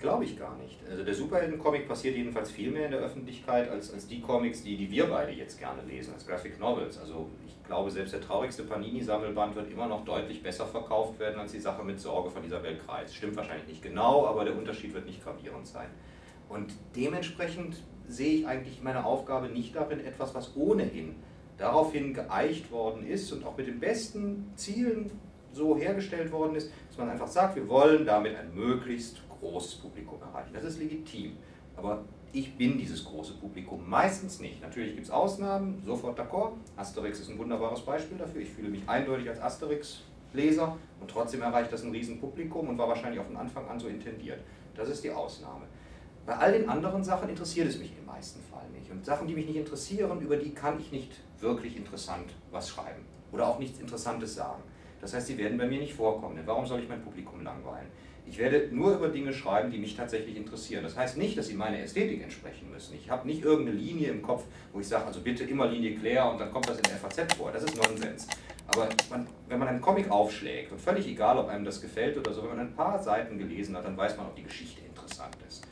Glaube 0.00 0.24
ich 0.24 0.38
gar 0.38 0.56
nicht. 0.56 0.78
Also 0.90 1.04
der 1.04 1.14
Superhelden-Comic 1.14 1.86
passiert 1.86 2.16
jedenfalls 2.16 2.50
viel 2.50 2.70
mehr 2.70 2.86
in 2.86 2.92
der 2.92 3.00
Öffentlichkeit 3.00 3.68
als, 3.70 3.92
als 3.92 4.06
die 4.06 4.22
Comics, 4.22 4.62
die, 4.62 4.76
die 4.76 4.90
wir 4.90 5.06
beide 5.06 5.30
jetzt 5.32 5.58
gerne 5.58 5.82
lesen, 5.82 6.14
als 6.14 6.26
Graphic 6.26 6.58
Novels. 6.58 6.98
Also 6.98 7.28
ich 7.46 7.62
glaube, 7.66 7.90
selbst 7.90 8.14
der 8.14 8.22
traurigste 8.22 8.62
Panini-Sammelband 8.62 9.54
wird 9.54 9.70
immer 9.70 9.86
noch 9.86 10.04
deutlich 10.06 10.42
besser 10.42 10.66
verkauft 10.66 11.18
werden 11.18 11.38
als 11.38 11.52
die 11.52 11.60
Sache 11.60 11.84
mit 11.84 12.00
Sorge 12.00 12.30
von 12.30 12.42
Isabel 12.42 12.78
Kreis. 12.78 13.14
Stimmt 13.14 13.36
wahrscheinlich 13.36 13.68
nicht 13.68 13.82
genau, 13.82 14.26
aber 14.26 14.44
der 14.46 14.56
Unterschied 14.56 14.94
wird 14.94 15.04
nicht 15.04 15.22
gravierend 15.22 15.66
sein. 15.66 15.88
Und 16.48 16.72
dementsprechend 16.96 17.76
sehe 18.08 18.38
ich 18.40 18.46
eigentlich 18.46 18.82
meine 18.82 19.04
Aufgabe 19.04 19.48
nicht 19.48 19.76
darin, 19.76 20.00
etwas, 20.00 20.34
was 20.34 20.56
ohnehin 20.56 21.14
daraufhin 21.58 22.14
geeicht 22.14 22.72
worden 22.72 23.06
ist 23.06 23.30
und 23.32 23.44
auch 23.44 23.56
mit 23.56 23.66
den 23.66 23.78
besten 23.78 24.50
Zielen 24.56 25.10
so 25.52 25.76
hergestellt 25.76 26.32
worden 26.32 26.54
ist, 26.54 26.72
dass 26.88 26.96
man 26.96 27.10
einfach 27.10 27.28
sagt, 27.28 27.56
wir 27.56 27.68
wollen 27.68 28.06
damit 28.06 28.36
ein 28.36 28.54
möglichst 28.54 29.20
großes 29.40 29.76
Publikum 29.76 30.20
erreichen. 30.22 30.50
Das 30.52 30.64
ist 30.64 30.78
legitim. 30.78 31.36
Aber 31.76 32.04
ich 32.32 32.56
bin 32.56 32.78
dieses 32.78 33.04
große 33.04 33.34
Publikum 33.34 33.88
meistens 33.88 34.40
nicht. 34.40 34.60
Natürlich 34.62 34.94
gibt 34.94 35.06
es 35.06 35.10
Ausnahmen, 35.10 35.82
sofort 35.84 36.18
d'accord. 36.18 36.52
Asterix 36.76 37.20
ist 37.20 37.30
ein 37.30 37.38
wunderbares 37.38 37.80
Beispiel 37.80 38.18
dafür. 38.18 38.42
Ich 38.42 38.50
fühle 38.50 38.68
mich 38.68 38.88
eindeutig 38.88 39.28
als 39.28 39.40
Asterix-Leser 39.40 40.76
und 41.00 41.10
trotzdem 41.10 41.42
erreicht 41.42 41.72
das 41.72 41.82
ein 41.82 41.90
Riesenpublikum 41.90 42.68
und 42.68 42.78
war 42.78 42.88
wahrscheinlich 42.88 43.20
auch 43.20 43.26
von 43.26 43.36
Anfang 43.36 43.68
an 43.68 43.80
so 43.80 43.88
intendiert. 43.88 44.40
Das 44.76 44.88
ist 44.88 45.02
die 45.02 45.10
Ausnahme. 45.10 45.64
Bei 46.26 46.36
all 46.36 46.52
den 46.52 46.68
anderen 46.68 47.02
Sachen 47.02 47.28
interessiert 47.28 47.68
es 47.68 47.78
mich 47.78 47.92
im 47.98 48.06
meisten 48.06 48.40
Fall 48.42 48.68
nicht. 48.72 48.90
Und 48.90 49.04
Sachen, 49.04 49.26
die 49.26 49.34
mich 49.34 49.46
nicht 49.46 49.56
interessieren, 49.56 50.20
über 50.20 50.36
die 50.36 50.50
kann 50.50 50.78
ich 50.78 50.92
nicht 50.92 51.12
wirklich 51.40 51.76
interessant 51.76 52.34
was 52.52 52.68
schreiben 52.68 53.04
oder 53.32 53.48
auch 53.48 53.58
nichts 53.58 53.80
Interessantes 53.80 54.34
sagen. 54.34 54.62
Das 55.00 55.14
heißt, 55.14 55.28
sie 55.28 55.38
werden 55.38 55.58
bei 55.58 55.66
mir 55.66 55.80
nicht 55.80 55.94
vorkommen. 55.94 56.36
Denn 56.36 56.46
warum 56.46 56.66
soll 56.66 56.80
ich 56.80 56.88
mein 56.88 57.02
Publikum 57.02 57.42
langweilen? 57.42 57.88
Ich 58.30 58.38
werde 58.38 58.68
nur 58.70 58.94
über 58.94 59.08
Dinge 59.08 59.32
schreiben, 59.32 59.72
die 59.72 59.78
mich 59.78 59.96
tatsächlich 59.96 60.36
interessieren. 60.36 60.84
Das 60.84 60.96
heißt 60.96 61.18
nicht, 61.18 61.36
dass 61.36 61.48
sie 61.48 61.54
meiner 61.54 61.80
Ästhetik 61.80 62.22
entsprechen 62.22 62.70
müssen. 62.70 62.94
Ich 62.94 63.10
habe 63.10 63.26
nicht 63.26 63.42
irgendeine 63.42 63.76
Linie 63.76 64.10
im 64.10 64.22
Kopf, 64.22 64.44
wo 64.72 64.78
ich 64.78 64.86
sage, 64.86 65.04
also 65.04 65.20
bitte 65.20 65.42
immer 65.42 65.66
Linie 65.66 65.96
Claire 65.96 66.30
und 66.30 66.38
dann 66.38 66.52
kommt 66.52 66.68
das 66.68 66.76
in 66.76 66.84
der 66.84 66.92
FAZ 66.92 67.34
vor. 67.34 67.50
Das 67.50 67.64
ist 67.64 67.76
Nonsens. 67.76 68.28
Aber 68.68 68.88
man, 69.10 69.26
wenn 69.48 69.58
man 69.58 69.66
einen 69.66 69.80
Comic 69.80 70.08
aufschlägt, 70.12 70.70
und 70.70 70.80
völlig 70.80 71.08
egal, 71.08 71.38
ob 71.38 71.48
einem 71.48 71.64
das 71.64 71.80
gefällt 71.80 72.16
oder 72.16 72.32
so, 72.32 72.42
wenn 72.42 72.50
man 72.50 72.60
ein 72.60 72.72
paar 72.72 73.02
Seiten 73.02 73.36
gelesen 73.36 73.76
hat, 73.76 73.84
dann 73.84 73.96
weiß 73.96 74.16
man, 74.16 74.26
ob 74.26 74.36
die 74.36 74.44
Geschichte 74.44 74.80
interessant 74.86 75.36
ist. 75.48 75.66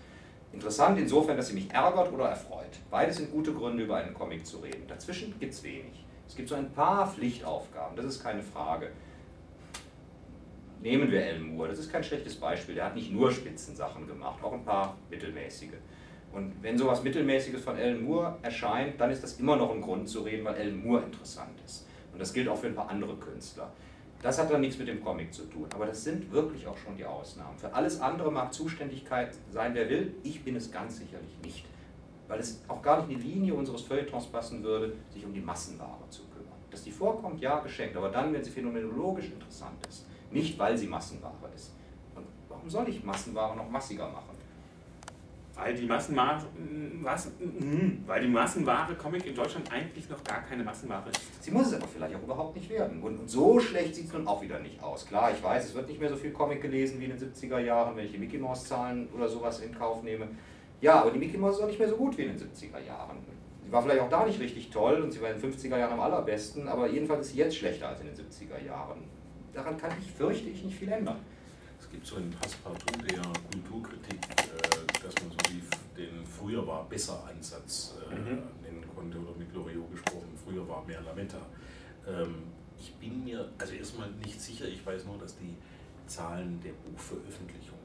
Interessant 0.53 0.99
insofern, 0.99 1.37
dass 1.37 1.47
sie 1.47 1.55
mich 1.55 1.71
ärgert 1.71 2.13
oder 2.13 2.25
erfreut. 2.25 2.81
Beides 2.91 3.19
sind 3.19 3.31
gute 3.31 3.53
Gründe, 3.53 3.85
über 3.85 3.99
einen 3.99 4.15
Comic 4.15 4.45
zu 4.45 4.57
reden. 4.57 4.83
Dazwischen 4.89 5.33
gibt 5.39 5.55
es 5.55 5.63
wenig. 5.63 6.05
Es 6.27 6.35
gibt 6.35 6.49
so 6.49 6.57
ein 6.57 6.73
paar 6.73 7.09
Pflichtaufgaben, 7.09 7.97
das 7.97 8.07
ist 8.07 8.21
keine 8.21 8.43
Frage. 8.43 8.91
Nehmen 10.81 11.11
wir 11.11 11.25
Alan 11.25 11.43
Moore, 11.43 11.69
das 11.69 11.81
ist 11.81 11.91
kein 11.91 12.05
schlechtes 12.05 12.37
Beispiel. 12.37 12.75
Der 12.77 12.85
hat 12.85 12.95
nicht 12.95 13.13
nur 13.13 13.33
Spitzensachen 13.33 14.07
gemacht, 14.07 14.43
auch 14.43 14.53
ein 14.53 14.65
paar 14.65 14.97
mittelmäßige. 15.11 15.75
Und 16.33 16.53
wenn 16.63 16.79
sowas 16.79 17.03
Mittelmäßiges 17.03 17.63
von 17.63 17.77
Alan 17.77 18.03
Moore 18.03 18.37
erscheint, 18.43 19.01
dann 19.01 19.11
ist 19.11 19.23
das 19.23 19.41
immer 19.41 19.57
noch 19.57 19.73
ein 19.75 19.81
Grund 19.81 20.09
zu 20.09 20.21
reden, 20.21 20.45
weil 20.45 20.55
Alan 20.55 20.81
Moore 20.81 21.05
interessant 21.05 21.61
ist. 21.65 21.87
Und 22.13 22.21
das 22.21 22.33
gilt 22.33 22.49
auch 22.49 22.59
für 22.59 22.69
ein 22.69 22.75
paar 22.75 22.91
andere 22.91 23.17
Künstler. 23.17 23.73
Das 24.23 24.39
hat 24.39 24.51
dann 24.51 24.61
nichts 24.61 24.79
mit 24.79 24.89
dem 24.89 25.03
Comic 25.03 25.33
zu 25.33 25.45
tun, 25.45 25.67
aber 25.73 25.87
das 25.87 26.03
sind 26.03 26.33
wirklich 26.33 26.67
auch 26.67 26.77
schon 26.77 26.97
die 26.97 27.05
Ausnahmen. 27.05 27.57
Für 27.57 27.73
alles 27.73 28.01
andere 28.01 28.33
mag 28.33 28.53
Zuständigkeit 28.53 29.33
sein, 29.51 29.75
wer 29.75 29.89
will. 29.89 30.15
Ich 30.25 30.43
bin 30.43 30.57
es 30.57 30.73
ganz 30.73 30.99
sicherlich 30.99 31.39
nicht, 31.45 31.65
weil 32.27 32.41
es 32.41 32.61
auch 32.67 32.83
gar 32.83 33.01
nicht 33.01 33.13
in 33.13 33.21
die 33.21 33.35
Linie 33.35 33.55
unseres 33.55 33.83
Feuilletons 33.83 34.27
passen 34.27 34.63
würde, 34.65 34.93
sich 35.11 35.25
um 35.25 35.33
die 35.33 35.41
Massenware 35.41 36.03
zu 36.11 36.23
kümmern. 36.25 36.59
Dass 36.69 36.83
die 36.83 36.91
vorkommt, 36.91 37.41
ja, 37.41 37.61
geschenkt, 37.61 37.97
aber 37.97 38.09
dann, 38.09 38.33
wenn 38.33 38.43
sie 38.43 38.51
phänomenologisch 38.51 39.27
interessant 39.27 39.87
ist, 39.89 40.08
nicht 40.31 40.59
weil 40.59 40.77
sie 40.77 40.87
Massenware 40.87 41.33
ist. 41.55 41.73
Und 42.15 42.27
warum 42.49 42.69
soll 42.69 42.89
ich 42.89 43.03
Massenware 43.05 43.57
noch 43.57 43.69
massiger 43.69 44.09
machen? 44.09 44.39
Weil 45.55 45.75
die, 45.75 45.87
Massenware, 45.87 46.41
was, 47.03 47.27
mm, 47.27 48.07
weil 48.07 48.23
die 48.23 48.29
Massenware 48.29 48.95
Comic 48.95 49.27
in 49.27 49.35
Deutschland 49.35 49.73
eigentlich 49.73 50.09
noch 50.09 50.23
gar 50.23 50.43
keine 50.43 50.63
Massenware 50.63 51.11
ist. 51.11 51.21
Sie 51.43 51.51
muss 51.51 51.67
es 51.67 51.75
aber 51.75 51.89
vielleicht 51.89 52.15
auch 52.15 52.23
überhaupt 52.23 52.55
nicht 52.55 52.71
werden. 52.71 53.03
Und 53.03 53.29
so 53.29 53.59
schlecht 53.59 53.97
sieht 53.97 54.07
es 54.07 54.13
nun 54.13 54.29
auch 54.29 54.41
wieder 54.41 54.61
nicht 54.61 54.81
aus. 54.81 55.05
Klar, 55.05 55.33
ich 55.33 55.43
weiß, 55.43 55.65
es 55.65 55.75
wird 55.75 55.89
nicht 55.89 55.99
mehr 55.99 56.11
so 56.11 56.17
viel 56.17 56.31
Comic 56.31 56.63
gelesen 56.63 57.01
wie 57.01 57.07
in 57.07 57.11
den 57.11 57.19
70er 57.19 57.59
Jahren, 57.59 57.97
wenn 57.97 58.05
ich 58.05 58.13
die 58.13 58.19
Mickey 58.19 58.39
Mouse 58.39 58.67
Zahlen 58.67 59.09
oder 59.09 59.29
sowas 59.29 59.59
in 59.59 59.77
Kauf 59.77 60.05
nehme. 60.05 60.29
Ja, 60.81 61.01
aber 61.01 61.11
die 61.11 61.19
Mickey 61.19 61.37
Mouse 61.37 61.57
ist 61.57 61.63
auch 61.63 61.67
nicht 61.67 61.81
mehr 61.81 61.89
so 61.89 61.97
gut 61.97 62.17
wie 62.17 62.23
in 62.23 62.37
den 62.37 62.39
70er 62.39 62.79
Jahren. 62.87 63.17
Sie 63.65 63.73
war 63.73 63.83
vielleicht 63.83 64.01
auch 64.01 64.09
da 64.09 64.25
nicht 64.25 64.41
richtig 64.41 64.71
toll 64.71 65.03
und 65.03 65.11
sie 65.11 65.21
war 65.21 65.31
in 65.31 65.41
den 65.41 65.53
50er 65.53 65.77
Jahren 65.77 65.95
am 65.95 66.01
allerbesten, 66.01 66.69
aber 66.69 66.89
jedenfalls 66.89 67.27
ist 67.27 67.33
sie 67.33 67.39
jetzt 67.39 67.57
schlechter 67.57 67.89
als 67.89 68.01
in 68.01 68.07
den 68.07 68.15
70er 68.15 68.65
Jahren. 68.65 69.03
Daran 69.59 69.77
kann 69.77 69.91
ich, 70.01 70.13
fürchte 70.13 70.51
ich, 70.51 70.63
nicht 70.63 70.79
viel 70.79 70.93
ändern. 70.93 71.19
Es 71.81 71.91
gibt 71.91 72.07
so 72.07 72.15
ein 72.15 72.31
Passepartout 72.31 73.03
der 73.11 73.21
Kulturkritik, 73.51 74.21
äh, 74.31 75.03
dass 75.03 75.13
man 75.17 75.33
so 75.33 75.39
wie 75.51 75.61
den 76.01 76.25
früher 76.25 76.65
war 76.65 76.89
besser 76.89 77.25
Ansatz 77.29 77.97
äh, 78.09 78.15
mhm. 78.15 78.43
nennen 78.63 78.85
konnte 78.95 79.19
oder 79.19 79.37
mit 79.37 79.53
Loriot 79.53 79.91
gesprochen, 79.91 80.29
früher 80.45 80.67
war 80.69 80.85
mehr 80.87 81.01
Lametta. 81.01 81.41
Ähm, 82.07 82.45
ich 82.79 82.95
bin 82.95 83.25
mir 83.25 83.51
also 83.59 83.75
erstmal 83.75 84.09
nicht 84.25 84.41
sicher, 84.41 84.67
ich 84.69 84.87
weiß 84.87 85.07
nur, 85.07 85.19
dass 85.19 85.37
die 85.37 85.57
Zahlen 86.07 86.61
der 86.61 86.75
Buchveröffentlichungen 86.89 87.83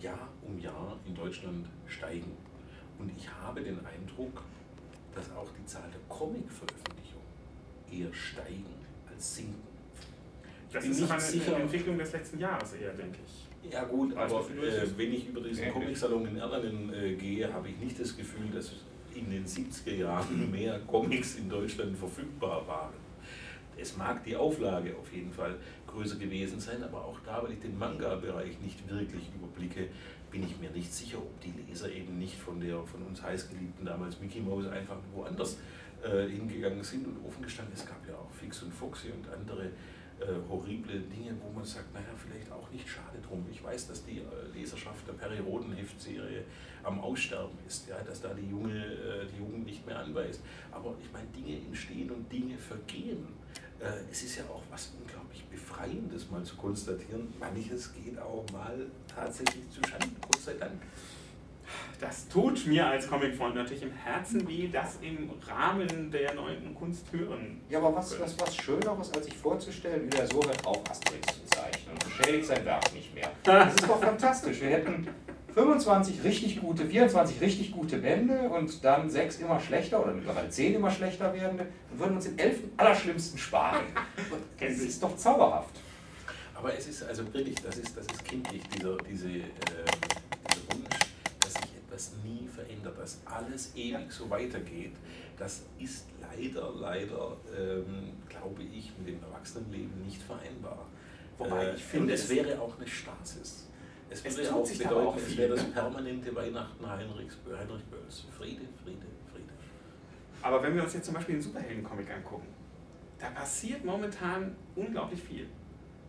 Jahr 0.00 0.28
um 0.46 0.60
Jahr 0.60 0.96
in 1.04 1.12
Deutschland 1.16 1.66
steigen. 1.88 2.36
Und 3.00 3.10
ich 3.16 3.28
habe 3.28 3.62
den 3.62 3.84
Eindruck, 3.84 4.44
dass 5.12 5.28
auch 5.32 5.48
die 5.60 5.66
Zahl 5.66 5.90
der 5.90 6.00
Comic-Veröffentlichungen 6.08 7.26
eher 7.90 8.14
steigen 8.14 8.86
als 9.10 9.34
sinken. 9.34 9.67
Das 10.72 10.84
ist 10.84 11.02
aber 11.02 11.12
eine, 11.12 11.22
sicher. 11.22 11.54
eine 11.54 11.64
Entwicklung 11.64 11.98
des 11.98 12.12
letzten 12.12 12.38
Jahres 12.38 12.74
eher, 12.74 12.92
denke 12.92 13.18
ich. 13.24 13.72
Ja 13.72 13.84
gut, 13.84 14.16
aber 14.16 14.40
äh, 14.40 14.86
wenn 14.96 15.12
ich 15.12 15.28
über 15.28 15.40
diesen 15.40 15.70
Comic-Salon 15.70 16.26
in 16.26 16.36
Erlangen 16.36 16.92
äh, 16.92 17.14
gehe, 17.14 17.52
habe 17.52 17.68
ich 17.68 17.76
nicht 17.78 18.00
das 18.00 18.16
Gefühl, 18.16 18.48
dass 18.52 18.72
in 19.14 19.30
den 19.30 19.44
70er 19.44 19.94
Jahren 19.94 20.50
mehr 20.50 20.78
Comics 20.86 21.36
in 21.36 21.48
Deutschland 21.48 21.96
verfügbar 21.96 22.66
waren. 22.66 22.94
Es 23.76 23.96
mag 23.96 24.24
die 24.24 24.36
Auflage 24.36 24.94
auf 24.96 25.12
jeden 25.12 25.32
Fall 25.32 25.56
größer 25.86 26.16
gewesen 26.16 26.58
sein, 26.58 26.82
aber 26.82 27.04
auch 27.04 27.18
da, 27.24 27.42
weil 27.42 27.52
ich 27.52 27.60
den 27.60 27.78
Manga-Bereich 27.78 28.60
nicht 28.60 28.88
wirklich 28.90 29.30
überblicke, 29.34 29.88
bin 30.30 30.42
ich 30.42 30.58
mir 30.58 30.70
nicht 30.70 30.92
sicher, 30.92 31.18
ob 31.18 31.40
die 31.40 31.52
Leser 31.66 31.90
eben 31.90 32.18
nicht 32.18 32.36
von 32.36 32.60
der 32.60 32.82
von 32.84 33.02
uns 33.02 33.22
heißgeliebten 33.22 33.86
damals 33.86 34.20
Mickey 34.20 34.40
Mouse 34.40 34.66
einfach 34.66 34.96
woanders 35.14 35.58
äh, 36.02 36.28
hingegangen 36.28 36.82
sind 36.82 37.06
und 37.06 37.24
offen 37.26 37.42
gestanden. 37.42 37.72
Es 37.74 37.86
gab 37.86 38.06
ja 38.06 38.14
auch 38.14 38.30
Fix 38.32 38.62
und 38.62 38.74
Foxy 38.74 39.08
und 39.10 39.26
andere 39.32 39.66
äh, 39.66 39.70
horrible 40.48 41.00
Dinge, 41.00 41.36
wo 41.40 41.50
man 41.50 41.64
sagt, 41.64 41.92
naja, 41.94 42.06
vielleicht 42.16 42.50
auch 42.50 42.70
nicht 42.70 42.88
schade 42.88 43.18
drum. 43.26 43.44
Ich 43.50 43.62
weiß, 43.62 43.88
dass 43.88 44.04
die 44.04 44.18
äh, 44.18 44.52
Leserschaft 44.52 45.06
der 45.06 45.12
Periodenheftserie 45.12 46.44
am 46.82 47.00
Aussterben 47.00 47.56
ist, 47.66 47.88
ja, 47.88 48.00
dass 48.02 48.20
da 48.20 48.34
die, 48.34 48.48
junge, 48.48 48.74
äh, 48.74 49.26
die 49.32 49.38
Jugend 49.38 49.64
nicht 49.64 49.86
mehr 49.86 49.98
anweist. 49.98 50.40
Aber 50.72 50.94
ich 51.00 51.10
meine, 51.12 51.26
Dinge 51.28 51.64
entstehen 51.66 52.10
und 52.10 52.30
Dinge 52.32 52.58
vergehen. 52.58 53.28
Äh, 53.80 54.10
es 54.10 54.24
ist 54.24 54.36
ja 54.36 54.44
auch 54.44 54.62
was 54.70 54.92
unglaublich 55.00 55.44
Befreiendes 55.44 56.30
mal 56.30 56.42
zu 56.42 56.56
konstatieren. 56.56 57.32
Manches 57.38 57.94
geht 57.94 58.18
auch 58.18 58.44
mal 58.52 58.86
tatsächlich 59.06 59.70
zu 59.70 59.80
Schanden, 59.88 60.16
Gott 60.20 60.40
sei 60.40 60.54
Dank. 60.54 60.80
Das 62.00 62.28
tut 62.28 62.66
mir 62.66 62.86
als 62.86 63.08
Comicfreund 63.08 63.56
natürlich 63.56 63.82
im 63.82 63.92
Herzen 63.92 64.46
weh, 64.48 64.68
das 64.68 64.98
im 65.02 65.30
Rahmen 65.48 66.10
der 66.10 66.34
neuen 66.34 66.74
Kunst 66.74 67.06
hören. 67.12 67.60
Ja, 67.68 67.78
aber 67.78 67.96
was, 67.96 68.18
was, 68.20 68.38
was 68.38 68.56
Schöneres, 68.56 69.12
als 69.12 69.24
sich 69.24 69.36
vorzustellen, 69.36 70.06
wie 70.06 70.10
der 70.10 70.26
so 70.26 70.36
hört 70.36 70.64
auf, 70.64 70.80
Asterix 70.88 71.26
zu 71.34 71.44
zeichnen 71.46 71.92
und 71.92 72.04
beschädigt 72.04 72.46
sein 72.46 72.64
Werk 72.64 72.94
nicht 72.94 73.12
mehr. 73.14 73.30
Das 73.42 73.74
ist 73.74 73.88
doch 73.88 74.00
fantastisch. 74.00 74.60
Wir 74.60 74.70
hätten 74.70 75.08
25 75.54 76.22
richtig 76.22 76.60
gute, 76.60 76.86
24 76.86 77.40
richtig 77.40 77.72
gute 77.72 77.96
Bände 77.98 78.48
und 78.48 78.84
dann 78.84 79.10
sechs 79.10 79.38
immer 79.38 79.58
schlechter 79.58 80.00
oder 80.00 80.12
mittlerweile 80.12 80.48
zehn 80.50 80.74
immer 80.74 80.90
schlechter 80.90 81.34
werdende 81.34 81.66
und 81.90 81.98
würden 81.98 82.14
uns 82.14 82.26
den 82.26 82.38
elften 82.38 82.70
allerschlimmsten 82.76 83.38
sparen. 83.38 83.82
Und 84.30 84.42
es 84.60 84.78
ist 84.78 85.02
doch 85.02 85.16
zauberhaft. 85.16 85.74
Aber 86.54 86.76
es 86.76 86.86
ist 86.88 87.02
also 87.04 87.24
wirklich, 87.32 87.56
das 87.56 87.76
ist, 87.76 87.96
das 87.96 88.06
ist 88.06 88.24
kindlich, 88.24 88.62
dieser, 88.68 88.96
diese, 88.98 89.28
äh, 89.28 89.42
etwas 91.98 92.12
nie 92.24 92.46
verändert, 92.46 92.96
dass 92.98 93.18
alles 93.24 93.72
ewig 93.74 94.10
so 94.10 94.30
weitergeht. 94.30 94.92
Das 95.36 95.64
ist 95.78 96.06
leider, 96.20 96.72
leider, 96.78 97.36
ähm, 97.56 98.12
glaube 98.28 98.62
ich, 98.62 98.92
mit 98.98 99.08
dem 99.08 99.22
Erwachsenenleben 99.22 100.04
nicht 100.04 100.22
vereinbar. 100.22 100.86
Wobei 101.36 101.66
äh, 101.66 101.74
ich 101.74 101.82
finde, 101.84 102.14
es 102.14 102.24
es- 102.24 102.30
wäre 102.30 102.60
auch 102.60 102.76
eine 102.78 102.86
Stasis. 102.86 103.66
Es 104.10 104.24
Es 104.24 104.36
würde 104.38 104.48
tut 104.48 104.56
auch 104.58 104.72
bedeuten, 104.78 105.06
auch 105.08 105.16
es 105.16 105.36
wäre 105.36 105.50
das 105.54 105.62
ne? 105.66 105.72
permanente 105.72 106.34
Weihnachten 106.34 106.88
Heinrichs, 106.88 107.36
Heinrich 107.46 107.84
Bölls. 107.84 108.24
Friede, 108.36 108.62
Friede, 108.82 109.06
Friede. 109.30 109.52
Aber 110.40 110.62
wenn 110.62 110.74
wir 110.76 110.84
uns 110.84 110.94
jetzt 110.94 111.04
zum 111.04 111.14
Beispiel 111.14 111.34
den 111.34 111.42
Superhelden-Comic 111.42 112.10
angucken, 112.10 112.46
da 113.18 113.28
passiert 113.30 113.84
momentan 113.84 114.56
unglaublich 114.76 115.20
viel. 115.22 115.46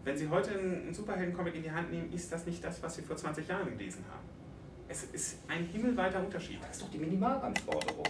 Wenn 0.05 0.15
Sie 0.15 0.29
heute 0.29 0.51
einen 0.51 0.83
einen 0.83 0.93
Superhelden-Comic 0.93 1.55
in 1.55 1.63
die 1.63 1.71
Hand 1.71 1.91
nehmen, 1.91 2.13
ist 2.13 2.31
das 2.31 2.45
nicht 2.45 2.63
das, 2.63 2.81
was 2.81 2.95
Sie 2.95 3.01
vor 3.01 3.17
20 3.17 3.45
Jahren 3.47 3.69
gelesen 3.77 4.05
haben. 4.09 4.38
Es 4.91 5.03
ist 5.03 5.37
ein 5.47 5.65
himmelweiter 5.65 6.19
Unterschied. 6.19 6.57
Das 6.61 6.71
ist 6.71 6.81
doch 6.81 6.89
die 6.89 6.97
Minimalanforderung. 6.97 8.03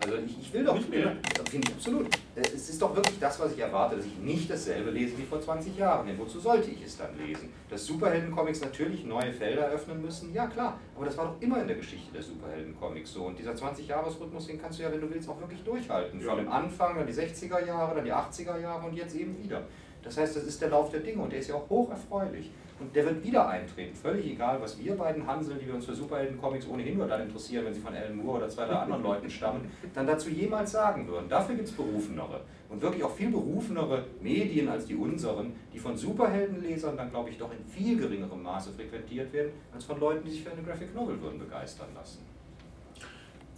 Also 0.00 0.16
ich, 0.16 0.38
ich 0.40 0.52
will 0.52 0.64
doch 0.64 0.74
Nicht 0.74 0.90
mehr. 0.90 1.00
Ja, 1.06 1.44
Finde 1.48 1.68
ich 1.68 1.74
absolut. 1.74 2.06
Äh, 2.34 2.40
Es 2.42 2.70
ist 2.70 2.80
doch 2.80 2.94
wirklich 2.94 3.18
das, 3.18 3.38
was 3.40 3.52
ich 3.52 3.58
erwarte, 3.58 3.96
dass 3.96 4.06
ich 4.06 4.16
nicht 4.18 4.50
dasselbe 4.50 4.90
lese 4.90 5.18
wie 5.18 5.22
vor 5.22 5.40
20 5.40 5.76
Jahren. 5.76 6.06
Denn 6.06 6.18
wozu 6.18 6.38
sollte 6.38 6.70
ich 6.70 6.84
es 6.84 6.96
dann 6.96 7.16
lesen? 7.18 7.52
Dass 7.68 7.84
Superheldencomics 7.86 8.60
natürlich 8.60 9.04
neue 9.04 9.32
Felder 9.32 9.68
öffnen 9.68 10.00
müssen, 10.00 10.32
ja 10.32 10.46
klar. 10.46 10.78
Aber 10.96 11.04
das 11.06 11.16
war 11.16 11.26
doch 11.26 11.40
immer 11.40 11.60
in 11.60 11.68
der 11.68 11.76
Geschichte 11.76 12.12
der 12.12 12.22
Superheldencomics 12.22 13.12
so. 13.12 13.24
Und 13.24 13.38
dieser 13.38 13.52
20-Jahres-Rhythmus, 13.52 14.46
den 14.46 14.60
kannst 14.60 14.78
du 14.78 14.84
ja, 14.84 14.92
wenn 14.92 15.00
du 15.00 15.10
willst, 15.10 15.28
auch 15.28 15.40
wirklich 15.40 15.62
durchhalten. 15.62 16.20
Ja. 16.20 16.28
Von 16.28 16.38
dem 16.38 16.48
Anfang, 16.48 16.96
dann 16.96 17.06
die 17.06 17.12
60er 17.12 17.64
Jahre, 17.64 17.96
dann 17.96 18.04
die 18.04 18.12
80er 18.12 18.58
Jahre 18.58 18.86
und 18.86 18.94
jetzt 18.94 19.14
eben 19.16 19.40
wieder. 19.42 19.62
Das 20.02 20.16
heißt, 20.16 20.36
das 20.36 20.44
ist 20.44 20.60
der 20.60 20.70
Lauf 20.70 20.90
der 20.90 21.00
Dinge 21.00 21.22
und 21.22 21.32
der 21.32 21.38
ist 21.38 21.48
ja 21.48 21.54
auch 21.54 21.68
hoch 21.68 21.90
erfreulich. 21.90 22.50
Und 22.80 22.96
der 22.96 23.04
wird 23.04 23.22
wieder 23.24 23.48
eintreten, 23.48 23.94
völlig 23.94 24.26
egal, 24.26 24.60
was 24.60 24.76
wir 24.76 24.96
beiden 24.96 25.24
Hanseln, 25.24 25.58
die 25.60 25.66
wir 25.68 25.74
uns 25.74 25.84
für 25.84 25.94
Superhelden-Comics 25.94 26.66
ohnehin 26.66 26.98
nur 26.98 27.06
dann 27.06 27.22
interessieren, 27.22 27.64
wenn 27.64 27.72
sie 27.72 27.80
von 27.80 27.94
Alan 27.94 28.16
Moore 28.16 28.38
oder 28.38 28.48
zwei, 28.48 28.66
drei 28.66 28.74
anderen 28.74 29.04
Leuten 29.04 29.30
stammen, 29.30 29.70
dann 29.94 30.04
dazu 30.04 30.28
jemals 30.30 30.72
sagen 30.72 31.06
würden. 31.06 31.28
Dafür 31.28 31.54
gibt 31.54 31.68
es 31.68 31.74
Berufenere. 31.74 32.40
Und 32.68 32.80
wirklich 32.82 33.04
auch 33.04 33.14
viel 33.14 33.30
berufenere 33.30 34.04
Medien 34.20 34.68
als 34.68 34.86
die 34.86 34.96
unseren, 34.96 35.52
die 35.72 35.78
von 35.78 35.96
Superheldenlesern 35.96 36.96
dann, 36.96 37.10
glaube 37.10 37.30
ich, 37.30 37.38
doch 37.38 37.52
in 37.52 37.64
viel 37.64 37.98
geringerem 37.98 38.42
Maße 38.42 38.72
frequentiert 38.72 39.32
werden, 39.32 39.52
als 39.72 39.84
von 39.84 40.00
Leuten, 40.00 40.24
die 40.24 40.32
sich 40.32 40.42
für 40.42 40.50
eine 40.50 40.62
Graphic 40.62 40.92
Novel 40.92 41.20
würden 41.20 41.38
begeistern 41.38 41.88
lassen. 41.94 42.18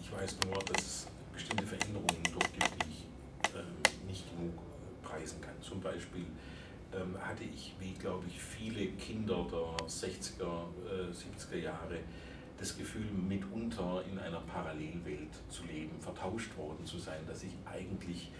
Ich 0.02 0.12
weiß 0.12 0.36
nur, 0.44 0.58
dass 0.58 0.82
es 0.82 1.06
bestimmte 1.32 1.64
Veränderungen 1.64 2.22
dort 2.30 2.52
gibt, 2.52 2.84
die 2.84 2.90
ich 2.90 3.06
ähm, 3.54 4.06
nicht 4.06 4.24
genug 4.36 4.52
preisen 5.24 5.40
kann. 5.40 5.54
Zum 5.60 5.80
Beispiel 5.80 6.24
ähm, 6.92 7.16
hatte 7.20 7.44
ich, 7.44 7.74
wie 7.80 7.92
glaube 7.94 8.24
ich 8.28 8.40
viele 8.40 8.86
Kinder 8.92 9.46
der 9.50 9.86
60er, 9.86 10.64
äh, 10.86 11.12
70er 11.12 11.56
Jahre, 11.56 11.98
das 12.58 12.76
Gefühl, 12.76 13.06
mitunter 13.28 14.02
in 14.10 14.18
einer 14.18 14.40
Parallelwelt 14.40 15.32
zu 15.48 15.64
leben, 15.64 15.98
vertauscht 15.98 16.56
worden 16.56 16.84
zu 16.86 16.98
sein, 16.98 17.20
dass 17.26 17.42
ich 17.42 17.52
eigentlich 17.64 18.30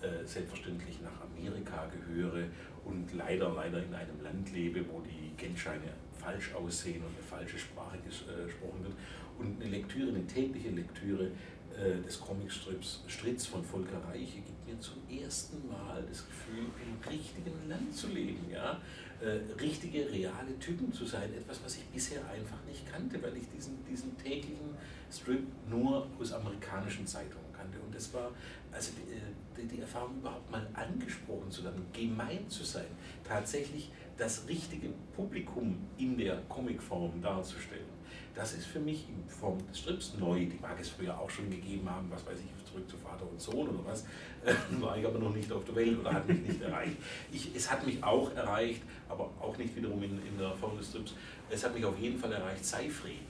äh, 0.00 0.24
selbstverständlich 0.24 1.00
nach 1.02 1.22
Amerika 1.22 1.86
gehöre 1.86 2.44
und 2.84 3.12
leider, 3.14 3.52
leider 3.52 3.82
in 3.82 3.94
einem 3.94 4.22
Land 4.22 4.52
lebe, 4.52 4.84
wo 4.88 5.00
die 5.00 5.34
Geldscheine 5.36 5.92
falsch 6.12 6.54
aussehen 6.54 7.02
und 7.02 7.16
eine 7.16 7.24
falsche 7.24 7.58
Sprache 7.58 7.96
äh, 7.96 8.44
gesprochen 8.44 8.84
wird. 8.84 8.94
Und 9.36 9.60
eine 9.60 9.70
Lektüre, 9.70 10.10
eine 10.10 10.24
tägliche 10.26 10.70
Lektüre 10.70 11.30
äh, 11.78 12.02
des 12.02 12.20
Comicstrips 12.20 13.46
von 13.46 13.64
Volker 13.64 14.00
Reiche 14.08 14.36
gibt 14.36 14.66
mir 14.66 14.78
zum 14.80 14.94
ersten 15.10 15.68
Mal 15.68 16.02
das 16.08 16.24
Gefühl, 16.26 16.66
im 16.82 17.10
richtigen 17.10 17.68
Land 17.68 17.94
zu 17.94 18.08
leben. 18.08 18.50
Ja? 18.52 18.80
Äh, 19.20 19.40
richtige, 19.60 20.10
reale 20.10 20.58
Typen 20.58 20.92
zu 20.92 21.04
sein. 21.04 21.32
Etwas, 21.34 21.60
was 21.64 21.76
ich 21.76 21.84
bisher 21.86 22.20
einfach 22.28 22.62
nicht 22.66 22.90
kannte, 22.90 23.22
weil 23.22 23.36
ich 23.36 23.48
diesen, 23.48 23.84
diesen 23.84 24.16
täglichen 24.18 24.76
Strip 25.12 25.42
nur 25.68 26.06
aus 26.20 26.32
amerikanischen 26.32 27.06
Zeitungen 27.06 27.52
kannte. 27.52 27.78
Und 27.80 27.94
das 27.94 28.12
war 28.12 28.30
also 28.72 28.92
die, 28.92 29.60
die, 29.60 29.68
die 29.68 29.80
Erfahrung, 29.80 30.18
überhaupt 30.18 30.50
mal 30.50 30.66
angesprochen 30.74 31.50
zu 31.50 31.64
werden, 31.64 31.84
gemeint 31.92 32.50
zu 32.50 32.64
sein, 32.64 32.86
tatsächlich 33.22 33.90
das 34.16 34.46
richtige 34.48 34.88
Publikum 35.14 35.76
in 35.96 36.16
der 36.18 36.42
Comicform 36.48 37.22
darzustellen. 37.22 37.93
Das 38.34 38.52
ist 38.54 38.66
für 38.66 38.80
mich 38.80 39.08
in 39.08 39.28
Form 39.28 39.58
des 39.68 39.78
Strips 39.78 40.14
neu. 40.18 40.40
Die 40.40 40.58
mag 40.60 40.76
es 40.80 40.88
früher 40.88 41.16
auch 41.18 41.30
schon 41.30 41.48
gegeben 41.48 41.88
haben, 41.88 42.10
was 42.10 42.26
weiß 42.26 42.38
ich, 42.40 42.64
zurück 42.68 42.88
zu 42.90 42.96
Vater 42.96 43.24
und 43.30 43.40
Sohn 43.40 43.68
oder 43.68 43.84
was. 43.86 44.04
War 44.80 44.96
ich 44.96 45.06
aber 45.06 45.20
noch 45.20 45.32
nicht 45.34 45.50
auf 45.52 45.64
der 45.64 45.76
Welt 45.76 45.98
oder 46.00 46.12
hat 46.12 46.28
mich 46.28 46.40
nicht 46.40 46.60
erreicht. 46.60 46.96
Ich, 47.30 47.54
es 47.54 47.70
hat 47.70 47.86
mich 47.86 48.02
auch 48.02 48.34
erreicht, 48.34 48.82
aber 49.08 49.30
auch 49.40 49.56
nicht 49.56 49.76
wiederum 49.76 50.02
in, 50.02 50.18
in 50.26 50.38
der 50.38 50.52
Form 50.52 50.76
des 50.76 50.88
Strips. 50.88 51.14
Es 51.48 51.64
hat 51.64 51.74
mich 51.74 51.84
auf 51.84 51.96
jeden 51.98 52.18
Fall 52.18 52.32
erreicht, 52.32 52.64
Seifried. 52.64 53.20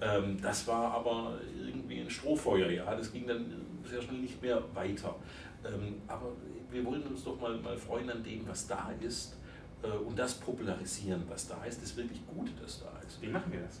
Ähm, 0.00 0.40
das 0.40 0.66
war 0.66 0.94
aber 0.94 1.38
irgendwie 1.54 2.00
ein 2.00 2.10
Strohfeuer, 2.10 2.70
ja. 2.70 2.94
Das 2.94 3.12
ging 3.12 3.26
dann 3.26 3.52
sehr 3.84 4.00
schnell 4.00 4.18
nicht 4.18 4.40
mehr 4.40 4.62
weiter. 4.74 5.14
Ähm, 5.64 5.96
aber 6.08 6.32
wir 6.70 6.84
wollen 6.84 7.02
uns 7.02 7.22
doch 7.24 7.38
mal, 7.38 7.56
mal 7.58 7.76
freuen 7.76 8.08
an 8.10 8.24
dem, 8.24 8.48
was 8.48 8.66
da 8.66 8.90
ist 9.00 9.36
äh, 9.82 9.88
und 9.88 10.18
das 10.18 10.34
popularisieren, 10.34 11.22
was 11.28 11.46
da 11.46 11.62
ist. 11.64 11.82
Das 11.82 11.96
wirklich 11.96 12.20
Gute, 12.26 12.52
das 12.60 12.80
da 12.80 12.98
ist. 13.06 13.20
Wie 13.20 13.28
machen 13.28 13.52
wir 13.52 13.60
das? 13.60 13.80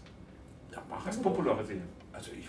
Ja, 0.72 0.82
machen 0.88 1.02
Das 1.06 1.20
popularisieren. 1.20 1.82
Also 2.12 2.30
ich 2.38 2.46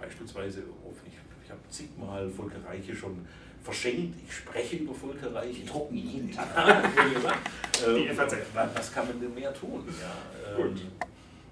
beispielsweise, 0.00 0.60
ich, 1.06 1.12
ich 1.44 1.50
habe 1.50 1.60
zigmal 1.70 2.28
Volker 2.30 2.64
Reiche 2.64 2.94
schon 2.94 3.26
verschenkt. 3.62 4.16
Ich 4.26 4.32
spreche 4.36 4.76
über 4.76 4.94
Volker 4.94 5.34
Reiche. 5.34 5.60
Die 5.60 5.66
drucken 5.66 5.96
jeden 5.96 6.30
Tag. 6.30 6.46
Die 6.96 8.06
Ähm, 8.06 8.16
FAZ. 8.16 8.36
was, 8.54 8.76
kann 8.94 9.06
man 9.08 9.20
denn 9.20 9.34
mehr 9.34 9.52
tun? 9.52 9.84
Ja, 10.00 10.56
ähm, 10.62 10.70
Gut. 10.70 10.82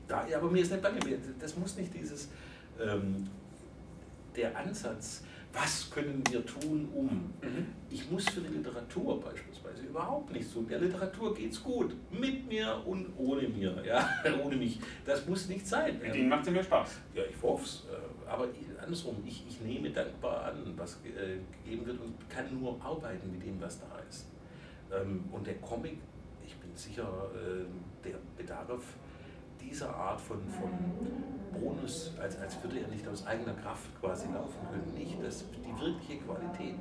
da, 0.08 0.26
ja, 0.26 0.38
aber 0.38 0.50
mir 0.50 0.62
ist 0.62 0.70
nicht 0.70 0.82
bange. 0.82 1.00
mir- 1.04 1.18
Das 1.38 1.56
muss 1.56 1.76
nicht 1.76 1.92
dieses, 1.92 2.28
ähm, 2.80 3.28
der 4.36 4.56
Ansatz, 4.56 5.22
was 5.54 5.90
können 5.90 6.22
wir 6.30 6.44
tun, 6.44 6.88
um. 6.94 7.06
Mhm. 7.42 7.66
Ich 7.90 8.10
muss 8.10 8.28
für 8.28 8.40
die 8.40 8.54
Literatur 8.56 9.20
beispielsweise 9.20 9.82
überhaupt 9.82 10.32
nichts 10.32 10.52
tun. 10.52 10.66
Der 10.68 10.80
Literatur 10.80 11.32
geht's 11.34 11.62
gut. 11.62 11.94
Mit 12.10 12.48
mir 12.48 12.82
und 12.84 13.12
ohne 13.16 13.46
mir. 13.48 13.82
Ja, 13.86 14.08
ohne 14.44 14.56
mich. 14.56 14.80
Das 15.06 15.24
muss 15.26 15.48
nicht 15.48 15.66
sein. 15.66 15.98
Mit 16.02 16.12
denen 16.14 16.28
macht 16.28 16.46
es 16.46 16.52
mir 16.52 16.62
Spaß. 16.64 16.90
Ja, 17.14 17.22
ich 17.24 17.40
hoffe 17.42 17.64
es. 17.64 17.82
Aber 18.26 18.46
ich- 18.48 18.82
andersrum, 18.82 19.16
ich, 19.26 19.44
ich 19.48 19.60
nehme 19.60 19.90
dankbar 19.90 20.44
an, 20.46 20.74
was 20.76 20.96
äh, 21.04 21.38
gegeben 21.62 21.86
wird 21.86 22.00
und 22.00 22.28
kann 22.28 22.46
nur 22.60 22.78
arbeiten 22.84 23.30
mit 23.30 23.44
dem, 23.46 23.60
was 23.60 23.78
da 23.80 23.86
ist. 24.08 24.26
Ähm, 24.92 25.24
und 25.30 25.46
der 25.46 25.54
Comic, 25.56 25.98
ich 26.44 26.54
bin 26.56 26.74
sicher, 26.74 27.30
äh, 27.34 27.64
der 28.06 28.16
bedarf 28.36 28.82
dieser 29.68 29.94
Art 29.94 30.20
von, 30.20 30.38
von 30.48 30.70
Bonus, 31.60 32.12
als, 32.20 32.38
als 32.40 32.62
würde 32.62 32.80
er 32.80 32.88
nicht 32.88 33.06
aus 33.08 33.26
eigener 33.26 33.54
Kraft 33.54 33.88
quasi 34.00 34.26
laufen 34.32 34.58
können. 34.70 34.92
Nicht, 34.94 35.22
dass 35.22 35.44
die 35.50 35.80
wirkliche 35.80 36.22
Qualität 36.24 36.76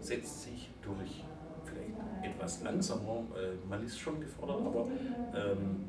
setzt 0.00 0.42
sich 0.42 0.70
durch 0.82 1.24
vielleicht 1.64 2.34
etwas 2.34 2.62
langsamer, 2.62 3.24
äh, 3.36 3.68
man 3.68 3.84
ist 3.84 3.98
schon 3.98 4.20
gefordert, 4.20 4.60
aber 4.64 4.86
ähm, 5.34 5.84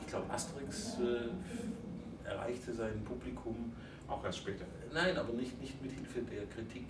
ich 0.00 0.06
glaube, 0.06 0.30
Asterix 0.30 0.98
äh, 0.98 2.28
erreichte 2.28 2.72
sein 2.72 3.02
Publikum, 3.04 3.72
Auch 4.08 4.24
erst 4.24 4.38
später. 4.38 4.64
nein, 4.92 5.16
aber 5.16 5.32
nicht, 5.32 5.60
nicht 5.60 5.80
mit 5.82 5.92
Hilfe 5.92 6.20
der 6.20 6.44
Kritik. 6.46 6.84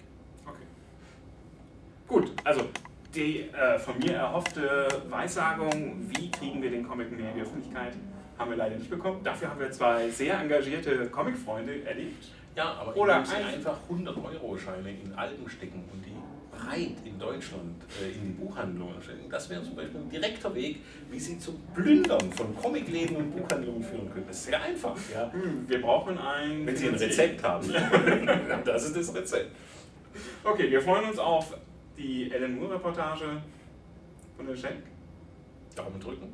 Okay. 0.44 0.66
Gut, 2.08 2.32
also 2.44 2.62
die 3.14 3.40
äh, 3.50 3.78
von 3.78 3.98
mir 3.98 4.14
erhoffte 4.14 4.88
Weissagung, 5.08 6.00
wie 6.08 6.30
kriegen 6.30 6.62
wir 6.62 6.70
den 6.70 6.86
Comic 6.86 7.12
mehr 7.12 7.30
in 7.30 7.36
die 7.36 7.42
Öffentlichkeit, 7.42 7.94
haben 8.42 8.50
wir 8.50 8.56
leider 8.58 8.76
nicht 8.76 8.90
bekommen. 8.90 9.20
Dafür 9.24 9.48
haben 9.50 9.60
wir 9.60 9.70
zwei 9.70 10.08
sehr 10.10 10.38
engagierte 10.40 11.06
Comicfreunde 11.08 11.84
erlebt. 11.84 12.24
Ja, 12.54 12.74
aber 12.74 12.94
Oder 12.96 13.18
indem 13.18 13.26
sie 13.30 13.36
ein- 13.36 13.44
einfach 13.54 13.78
100-Euro-Scheine 13.88 14.90
in 14.90 15.12
Alben 15.14 15.48
stecken 15.48 15.82
und 15.90 16.04
die 16.04 16.12
breit 16.54 16.96
in 17.04 17.18
Deutschland 17.18 17.82
äh, 18.02 18.10
in 18.14 18.22
die 18.26 18.32
Buchhandlungen 18.32 19.00
stellen. 19.00 19.24
Das 19.30 19.48
wäre 19.48 19.62
zum 19.62 19.74
Beispiel 19.74 20.00
ein 20.00 20.10
direkter 20.10 20.54
Weg, 20.54 20.80
wie 21.10 21.18
Sie 21.18 21.38
zum 21.38 21.58
Plündern 21.74 22.30
von 22.32 22.54
Comicläden 22.56 23.16
und 23.16 23.30
Buchhandlungen 23.30 23.82
führen 23.82 24.10
können. 24.12 24.26
Das 24.28 24.36
ist 24.36 24.44
sehr 24.46 24.60
einfach. 24.60 24.94
Ja. 25.14 25.32
Hm, 25.32 25.64
Wir 25.66 25.80
brauchen 25.80 26.18
ein. 26.18 26.66
Wenn 26.66 26.76
Sie 26.76 26.88
ein 26.88 26.94
Rezept 26.94 27.42
haben. 27.42 27.72
das 28.64 28.84
ist 28.84 28.96
das 28.96 29.14
Rezept. 29.14 29.50
Okay, 30.44 30.70
wir 30.70 30.82
freuen 30.82 31.08
uns 31.08 31.18
auf 31.18 31.56
die 31.96 32.30
Ellen 32.30 32.58
Moore-Reportage 32.60 33.24
von 34.36 34.46
den 34.46 34.56
Schenk. 34.56 34.82
Daumen 35.74 35.98
drücken. 35.98 36.28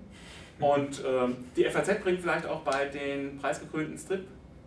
Und 0.60 1.02
ähm, 1.06 1.36
die 1.56 1.64
FAZ 1.64 2.00
bringt 2.02 2.20
vielleicht 2.20 2.46
auch 2.46 2.60
bei 2.60 2.86
den 2.86 3.38
preisgekrönten 3.38 3.96
Strip 3.96 4.26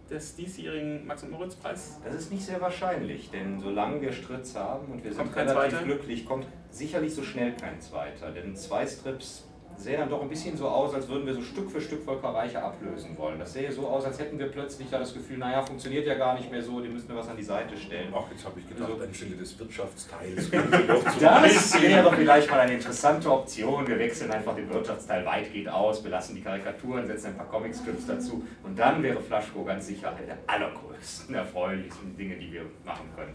des 0.09 0.35
diesjährigen 0.35 1.05
Max- 1.07 1.23
und 1.23 1.31
Moritz-Preis. 1.31 1.99
Das 2.03 2.13
ist 2.15 2.31
nicht 2.31 2.43
sehr 2.43 2.59
wahrscheinlich, 2.59 3.29
denn 3.31 3.59
solange 3.59 4.01
wir 4.01 4.11
Stritz 4.11 4.55
haben 4.55 4.91
und 4.91 5.03
wir 5.03 5.11
sind 5.11 5.21
Kommt 5.23 5.33
kein 5.35 5.47
relativ 5.49 5.79
zweiter? 5.79 5.85
glücklich, 5.85 6.25
kommt 6.25 6.47
sicherlich 6.69 7.13
so 7.13 7.23
schnell 7.23 7.53
kein 7.55 7.79
zweiter. 7.79 8.31
Denn 8.31 8.55
zwei 8.55 8.85
Strips 8.85 9.47
sehen 9.77 9.99
dann 9.99 10.09
doch 10.09 10.21
ein 10.21 10.29
bisschen 10.29 10.55
so 10.55 10.67
aus, 10.67 10.93
als 10.93 11.07
würden 11.07 11.25
wir 11.25 11.33
so 11.33 11.41
Stück 11.41 11.71
für 11.71 11.81
Stück 11.81 12.03
Volker 12.03 12.29
Reiche 12.29 12.61
ablösen 12.61 13.17
wollen. 13.17 13.39
Das 13.39 13.53
sähe 13.53 13.71
so 13.71 13.87
aus, 13.87 14.05
als 14.05 14.19
hätten 14.19 14.37
wir 14.37 14.47
plötzlich 14.47 14.89
da 14.89 14.99
das 14.99 15.13
Gefühl, 15.13 15.37
naja, 15.39 15.61
funktioniert 15.61 16.05
ja 16.05 16.15
gar 16.15 16.35
nicht 16.35 16.51
mehr 16.51 16.61
so, 16.61 16.79
dem 16.79 16.93
müssen 16.93 17.09
wir 17.09 17.15
was 17.15 17.27
an 17.29 17.37
die 17.37 17.43
Seite 17.43 17.75
stellen. 17.75 18.13
Ach, 18.15 18.29
jetzt 18.31 18.45
habe 18.45 18.59
ich 18.59 18.67
gedacht, 18.67 18.89
Also- 18.91 19.03
anstelle 19.03 19.35
des 19.35 19.57
Wirtschaftsteils 19.59 20.51
doch 20.87 21.03
Das 21.03 21.81
wäre 21.81 22.13
vielleicht 22.15 22.49
mal 22.51 22.59
eine 22.59 22.73
interessante 22.73 23.31
Option. 23.31 23.87
Wir 23.87 23.97
wechseln 23.97 24.31
einfach 24.31 24.55
den 24.55 24.71
Wirtschaftsteil 24.71 25.25
weitgehend 25.25 25.69
aus, 25.69 26.03
belassen 26.03 26.35
die 26.35 26.41
Karikaturen, 26.41 27.07
setzen 27.07 27.27
ein 27.27 27.37
paar 27.37 27.49
Comicstrips 27.49 28.05
dazu 28.05 28.43
und 28.63 28.77
dann 28.77 29.01
wäre 29.01 29.19
Flaschko 29.19 29.63
ganz 29.63 29.87
sicher 29.87 30.09
eine 30.15 30.25
der 30.27 30.37
allergrößten, 30.47 31.33
erfreulichsten 31.33 32.15
Dinge, 32.15 32.35
die 32.35 32.51
wir 32.53 32.61
machen 32.85 33.09
können. 33.15 33.33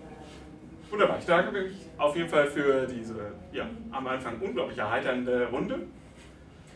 Wunderbar, 0.91 1.19
ich 1.19 1.27
danke 1.27 1.51
mich 1.51 1.73
auf 1.99 2.15
jeden 2.15 2.29
Fall 2.29 2.47
für 2.47 2.87
diese 2.87 3.33
ja, 3.53 3.67
am 3.91 4.07
Anfang 4.07 4.41
unglaublich 4.41 4.79
erheiternde 4.79 5.49
Runde. 5.49 5.81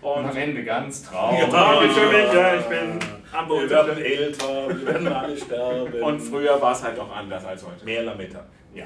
Und 0.03 0.25
am 0.27 0.37
Ende 0.37 0.65
ganz 0.65 1.03
traurig. 1.03 1.41
Ja, 1.41 1.47
natürlich, 1.49 2.33
ja, 2.33 2.55
ich 2.57 2.65
bin 2.67 2.99
am 3.33 3.49
Wir 3.49 3.71
werden 3.71 3.95
Boden. 3.95 4.05
älter, 4.05 4.69
wir 4.69 4.87
werden 4.87 5.09
alle 5.13 5.37
sterben. 5.37 6.03
Und 6.03 6.21
früher 6.21 6.61
war 6.61 6.73
es 6.73 6.83
halt 6.83 6.99
auch 6.99 7.15
anders 7.15 7.45
als 7.45 7.65
heute. 7.67 7.85
mehr 7.85 8.03
Lametta. 8.03 8.45
Ja, 8.75 8.85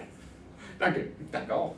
Danke. 0.79 1.09
danke 1.31 1.55
auch. 1.55 1.75